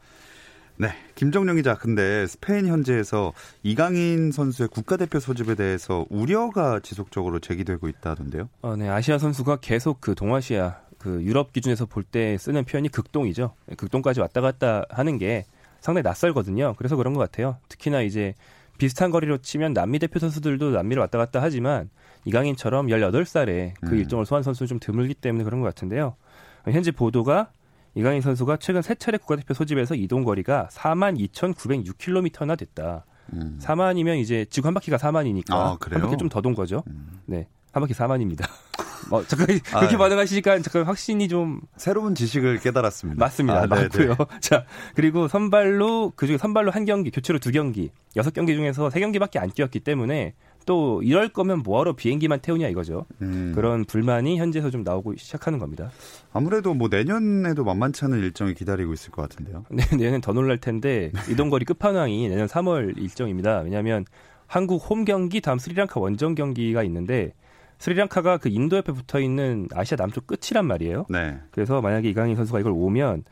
네, 0.80 0.88
김정령 1.16 1.56
기자. 1.56 1.74
근데 1.74 2.24
스페인 2.28 2.68
현지에서 2.68 3.32
이강인 3.64 4.30
선수의 4.30 4.68
국가대표 4.68 5.18
소집에 5.18 5.56
대해서 5.56 6.06
우려가 6.08 6.78
지속적으로 6.78 7.40
제기되고 7.40 7.88
있다던데요. 7.88 8.48
어, 8.62 8.76
네, 8.76 8.88
아시아 8.88 9.18
선수가 9.18 9.56
계속 9.60 10.00
그 10.00 10.14
동아시아 10.14 10.76
그 10.98 11.22
유럽 11.22 11.52
기준에서 11.52 11.86
볼 11.86 12.04
때 12.04 12.36
쓰는 12.38 12.64
표현이 12.64 12.88
극동이죠. 12.88 13.54
극동까지 13.76 14.20
왔다 14.20 14.40
갔다 14.40 14.84
하는 14.90 15.18
게 15.18 15.44
상당히 15.80 16.02
낯설거든요. 16.02 16.74
그래서 16.76 16.96
그런 16.96 17.14
것 17.14 17.20
같아요. 17.20 17.56
특히나 17.68 18.02
이제 18.02 18.34
비슷한 18.78 19.10
거리로 19.10 19.38
치면 19.38 19.72
남미 19.74 19.98
대표 19.98 20.18
선수들도 20.18 20.70
남미를 20.70 21.00
왔다 21.00 21.18
갔다 21.18 21.40
하지만 21.42 21.90
이강인처럼 22.24 22.88
18살에 22.88 23.72
그 23.80 23.92
음. 23.92 23.98
일정을 23.98 24.26
소화한 24.26 24.42
선수는 24.42 24.68
좀 24.68 24.78
드물기 24.80 25.14
때문에 25.14 25.44
그런 25.44 25.60
것 25.60 25.66
같은데요. 25.66 26.16
현재 26.64 26.90
보도가 26.90 27.50
이강인 27.94 28.20
선수가 28.20 28.58
최근 28.58 28.82
세 28.82 28.94
차례 28.94 29.18
국가대표 29.18 29.54
소집에서 29.54 29.94
이동 29.94 30.22
거리가 30.24 30.68
42,906km나 30.72 32.58
됐다. 32.58 33.04
음. 33.32 33.58
4만이면 33.60 34.18
이제 34.18 34.46
지구 34.50 34.66
한 34.68 34.74
바퀴가 34.74 34.96
4만이니까 34.96 35.52
아? 35.52 35.76
한 35.80 36.00
바퀴 36.00 36.16
좀 36.16 36.28
더 36.28 36.40
돈 36.40 36.54
거죠. 36.54 36.82
음. 36.88 37.20
네. 37.26 37.46
한 37.72 37.80
바퀴 37.80 37.94
4만입니다. 37.94 38.46
어, 39.10 39.22
잠깐 39.24 39.58
아, 39.72 39.78
그렇게 39.78 39.92
네. 39.92 39.98
반응하시니까 39.98 40.60
잠깐 40.60 40.84
확신이 40.84 41.28
좀 41.28 41.60
새로운 41.76 42.14
지식을 42.14 42.58
깨달았습니다. 42.60 43.18
맞습니다. 43.18 43.58
아, 43.58 43.60
네, 43.62 43.66
맞고요. 43.66 44.14
네. 44.14 44.26
자, 44.40 44.64
그리고 44.94 45.28
선발로 45.28 46.12
그중에 46.16 46.38
선발로 46.38 46.70
한 46.70 46.84
경기, 46.84 47.10
교체로 47.10 47.38
두 47.38 47.50
경기, 47.50 47.90
여섯 48.16 48.32
경기 48.32 48.54
중에서 48.54 48.90
세 48.90 49.00
경기밖에 49.00 49.38
안 49.38 49.50
뛰었기 49.50 49.80
때문에 49.80 50.34
또 50.68 51.02
이럴 51.02 51.30
거면 51.30 51.62
뭐하러 51.62 51.94
비행기만 51.94 52.40
태우냐 52.40 52.68
이거죠. 52.68 53.06
음. 53.22 53.52
그런 53.54 53.86
불만이 53.86 54.36
현지에서 54.36 54.68
좀 54.68 54.82
나오고 54.82 55.16
시작하는 55.16 55.58
겁니다. 55.58 55.90
아무래도 56.30 56.74
뭐 56.74 56.88
내년에도 56.90 57.64
만만치 57.64 58.04
않은 58.04 58.18
일정이 58.18 58.52
기다리고 58.52 58.92
있을 58.92 59.10
것 59.10 59.22
같은데요. 59.22 59.64
네, 59.72 59.84
내년엔 59.90 60.20
더 60.20 60.34
놀랄 60.34 60.58
텐데 60.58 61.10
이동거리 61.30 61.64
끝판왕이 61.64 62.28
내년 62.28 62.46
3월 62.46 62.98
일정입니다. 62.98 63.60
왜냐하면 63.60 64.04
한국 64.46 64.90
홈 64.90 65.06
경기 65.06 65.40
다음 65.40 65.58
스리랑카 65.58 66.00
원정 66.00 66.34
경기가 66.34 66.82
있는데 66.82 67.32
스리랑카가 67.78 68.38
그 68.38 68.48
인도 68.48 68.76
옆에 68.76 68.92
붙어 68.92 69.20
있는 69.20 69.68
아시아 69.74 69.96
남쪽 69.96 70.26
끝이란 70.26 70.66
말이에요. 70.66 71.06
네. 71.08 71.38
그래서 71.50 71.80
만약에 71.80 72.08
이강인 72.10 72.36
선수가 72.36 72.60
이걸 72.60 72.72
오면 72.72 73.24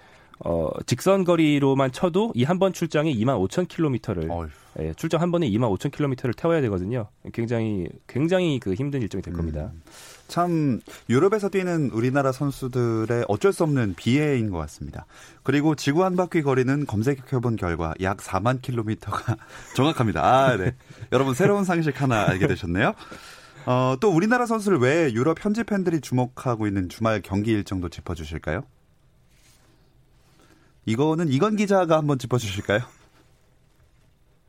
어, 0.45 0.69
직선 0.85 1.25
거리로만 1.25 1.93
쳐도 1.93 2.33
이 2.37 2.45
한 2.45 2.59
번 2.59 2.73
출장에 2.75 3.11
2만 3.15 3.39
5천 3.49 3.69
킬로미터를 3.69 4.29
예, 4.81 4.93
출장 4.93 5.23
한 5.23 5.33
번에 5.33 5.49
2만 5.49 5.75
5천 5.79 5.91
킬로미터를 5.91 6.35
태워야 6.35 6.61
되거든요. 6.61 7.09
굉장히 7.33 7.89
굉장히 8.07 8.61
그 8.61 8.75
힘든 8.75 9.01
일정이 9.01 9.23
될 9.23 9.33
겁니다. 9.33 9.71
음, 9.73 9.83
참 10.29 10.81
유럽에서 11.09 11.49
뛰는 11.49 11.89
우리나라 11.91 12.33
선수들의 12.33 13.25
어쩔 13.29 13.55
수 13.55 13.63
없는 13.63 13.95
비애인 13.97 14.51
것 14.51 14.59
같습니다. 14.59 15.07
그리고 15.43 15.75
지구 15.75 16.05
한 16.05 16.15
바퀴 16.17 16.43
거리는 16.43 16.85
검색해본 16.85 17.57
결과 17.57 17.95
약 18.03 18.19
4만 18.19 18.61
킬로미터가 18.61 19.37
정확합니다. 19.75 20.23
아, 20.23 20.57
네. 20.59 20.75
여러분 21.13 21.33
새로운 21.33 21.65
상식 21.65 22.03
하나 22.03 22.29
알게 22.29 22.47
되셨네요. 22.47 22.93
어, 23.67 23.97
또 24.01 24.11
우리나라 24.11 24.47
선수를 24.47 24.79
왜 24.79 25.13
유럽 25.13 25.45
현지 25.45 25.65
팬들이 25.65 26.01
주목하고 26.01 26.67
있는 26.67 26.89
주말 26.89 27.21
경기 27.21 27.51
일정도 27.51 27.89
짚어주실까요? 27.89 28.63
이거는 30.85 31.29
이건 31.29 31.57
기자가 31.57 31.97
한번 31.99 32.17
짚어주실까요? 32.19 32.81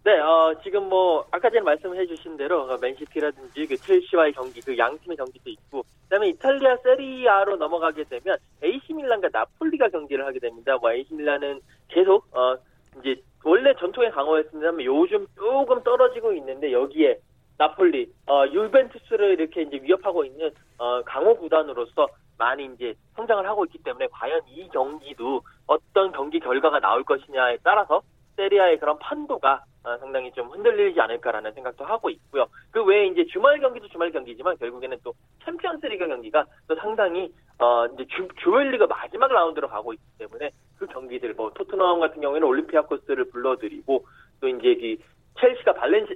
네, 0.03 0.19
어, 0.19 0.56
지금 0.63 0.88
뭐 0.88 1.25
아까 1.32 1.49
전에 1.49 1.62
말씀해 1.62 2.06
주신 2.06 2.38
대로 2.38 2.62
어, 2.62 2.77
맨시티라든지 2.80 3.65
그 3.65 3.75
첼시와의 3.75 4.34
경기, 4.34 4.62
그 4.62 4.77
양 4.77 4.97
팀의 4.99 5.17
경기도 5.17 5.49
있고, 5.49 5.84
그다음에 6.03 6.30
이탈리아 6.30 6.77
세리아로 6.77 7.58
넘어가게 7.58 8.03
되면 8.06 8.38
AC 8.63 8.93
밀란과 8.93 9.30
나폴리가 9.34 9.89
경기를 9.89 10.25
하게 10.25 10.39
됩니다. 10.39 10.77
뭐 10.80 10.93
AC 10.93 11.13
밀란은 11.13 11.60
계속 11.89 12.25
어 12.34 12.56
이제 13.01 13.21
원래 13.43 13.73
전통의 13.80 14.12
강호였습니다만 14.12 14.86
요즘 14.86 15.25
조금 15.36 15.84
떨어지고 15.84 16.32
있는데 16.34 16.71
여기에 16.71 17.17
나폴리, 17.58 18.12
어 18.28 18.46
유벤투스를 18.48 19.39
이렇게 19.39 19.63
이제 19.63 19.80
위협하고 19.82 20.24
있는 20.26 20.52
어 20.78 21.02
강호 21.04 21.38
구단으로서 21.38 22.08
많이 22.38 22.65
이제 22.65 22.93
성장을 23.15 23.48
하고 23.48 23.65
있기 23.65 23.80
때문에 23.80 24.08
과연 24.12 24.41
이 24.48 24.67
경기도 24.70 25.41
어떤 25.65 26.12
경기 26.12 26.39
결과가 26.39 26.80
나올 26.80 27.04
것이냐에 27.04 27.58
따라서 27.63 28.02
세리아의 28.36 28.80
그런 28.80 29.00
판도가 29.00 29.63
어, 29.84 29.98
상당히 29.98 30.32
좀 30.34 30.50
흔들리지 30.50 31.00
않을까라는 31.00 31.54
생각도 31.54 31.86
하고 31.86 32.10
있고요. 32.10 32.46
그 32.72 32.84
외에 32.84 33.08
이제 33.08 33.26
주말 33.26 33.60
경기도 33.60 33.88
주말 33.88 34.12
경기지만 34.12 34.58
결국에는 34.58 34.98
또 35.04 35.13
챔피언스리그 35.46 36.08
경기가 36.08 36.46
또 36.67 36.76
상당히 36.76 37.34
어 37.58 37.88
이제 37.88 38.06
주, 38.10 38.28
조엘리그 38.38 38.84
마지막 38.84 39.32
라운드로 39.32 39.67
가고 39.67 39.93
있기 39.93 40.06
때문에 40.20 40.52
그 40.78 40.86
경기들 40.86 41.34
뭐 41.34 41.52
토트넘 41.54 42.00
같은 42.00 42.22
경우에는 42.22 42.48
올림피아코스를 42.48 43.32
불러들이고 43.32 44.06
또 44.41 44.48
이제 44.48 44.76
그 44.76 45.04
첼시가 45.39 45.74
발렌시 45.74 46.15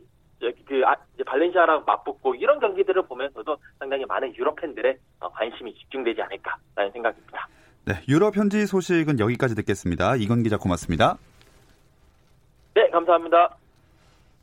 그 0.68 0.82
아, 0.86 0.96
이제 1.14 1.24
발렌시아랑 1.24 1.84
맞붙고 1.86 2.36
이런 2.36 2.60
경기들을 2.60 3.04
보면서도 3.04 3.58
상당히 3.80 4.06
많은 4.06 4.36
유럽 4.36 4.56
팬들의 4.56 4.98
어, 5.20 5.30
관심이 5.32 5.74
집중되지 5.76 6.22
않을까라는 6.22 6.92
생각입니다. 6.92 7.48
네, 7.86 7.94
유럽 8.08 8.36
현지 8.36 8.66
소식은 8.66 9.20
여기까지 9.20 9.56
듣겠습니다. 9.56 10.16
이건 10.16 10.44
기자 10.44 10.58
고맙습니다. 10.58 11.18
네, 12.74 12.90
감사합니다. 12.90 13.58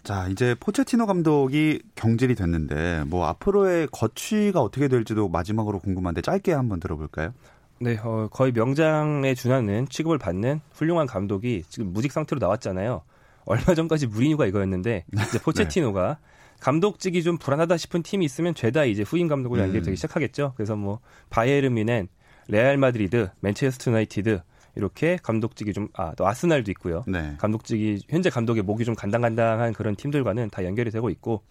자, 0.02 0.26
이제 0.28 0.54
포체티노 0.58 1.06
감독이 1.06 1.82
경질이 1.94 2.34
됐는데 2.34 3.04
뭐 3.06 3.26
앞으로의 3.26 3.88
거취가 3.88 4.60
어떻게 4.60 4.88
될지도 4.88 5.28
마지막으로 5.28 5.78
궁금한데 5.80 6.22
짧게 6.22 6.52
한번 6.52 6.80
들어볼까요? 6.80 7.34
네, 7.80 7.96
어, 8.02 8.28
거의 8.30 8.52
명장에 8.52 9.34
준하는 9.34 9.86
취급을 9.88 10.18
받는 10.18 10.60
훌륭한 10.72 11.06
감독이 11.06 11.62
지금 11.68 11.92
무직 11.92 12.12
상태로 12.12 12.38
나왔잖아요. 12.40 13.02
얼마 13.48 13.74
전까지 13.74 14.06
무리뉴가 14.06 14.46
이거였는데 14.46 15.04
이제 15.28 15.38
포체티노가 15.38 16.18
네. 16.20 16.28
감독직이 16.60 17.22
좀 17.22 17.38
불안하다 17.38 17.76
싶은 17.76 18.02
팀이 18.02 18.24
있으면 18.24 18.54
죄다 18.54 18.84
이제 18.84 19.02
후임 19.02 19.28
감독으로 19.28 19.60
연결되기 19.62 19.90
음. 19.90 19.94
시작하겠죠. 19.94 20.52
그래서 20.56 20.76
뭐 20.76 21.00
바이에른 21.30 21.72
뮌헨, 21.74 22.08
레알 22.48 22.76
마드리드, 22.76 23.30
맨체스터 23.40 23.90
유나이티드 23.92 24.42
이렇게 24.76 25.18
감독직이 25.22 25.72
좀 25.72 25.88
아 25.94 26.12
또 26.16 26.26
아스날도 26.26 26.70
있고요. 26.72 27.04
네. 27.06 27.34
감독직이 27.38 28.02
현재 28.08 28.28
감독의 28.30 28.62
목이 28.62 28.84
좀 28.84 28.94
간당간당한 28.94 29.72
그런 29.72 29.96
팀들과는 29.96 30.50
다 30.50 30.64
연결이 30.64 30.90
되고 30.90 31.08
있고 31.10 31.42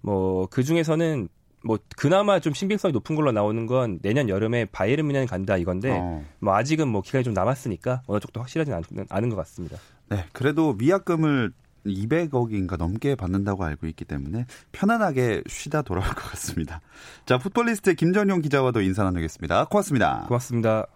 뭐 0.00 0.46
그 0.50 0.62
중에서는 0.64 1.28
뭐 1.66 1.78
그나마 1.96 2.40
좀 2.40 2.52
신빙성이 2.52 2.92
높은 2.92 3.16
걸로 3.16 3.32
나오는 3.32 3.66
건 3.66 3.98
내년 4.02 4.28
여름에 4.28 4.66
바이에른 4.66 5.06
뮌헨 5.08 5.26
간다 5.26 5.56
이건데 5.56 5.90
어. 5.90 6.22
뭐 6.38 6.54
아직은 6.54 6.88
뭐 6.88 7.00
기간이 7.00 7.24
좀 7.24 7.32
남았으니까 7.32 8.02
어느 8.06 8.20
쪽도 8.20 8.40
확실하지 8.40 8.72
않은, 8.72 8.84
않은 9.08 9.28
것 9.30 9.36
같습니다. 9.36 9.78
네, 10.08 10.24
그래도 10.32 10.74
위약금을 10.74 11.52
200억인가 11.86 12.76
넘게 12.78 13.14
받는다고 13.14 13.64
알고 13.64 13.86
있기 13.88 14.04
때문에 14.04 14.46
편안하게 14.72 15.42
쉬다 15.46 15.82
돌아올 15.82 16.08
것 16.08 16.30
같습니다. 16.30 16.80
자, 17.26 17.38
풋볼리스트 17.38 17.94
김전용 17.94 18.40
기자와도 18.40 18.80
인사 18.80 19.04
나누겠습니다. 19.04 19.66
고맙습니다. 19.66 20.24
고맙습니다. 20.28 20.86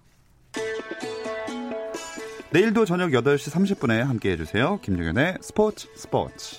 내일도 2.51 2.87
저녁 2.87 3.11
8시 3.11 3.53
30분에 3.53 3.99
함께 3.99 4.31
해주세요. 4.31 4.81
김종현의 4.81 5.39
스포츠 5.43 5.89
스포츠. 5.95 6.57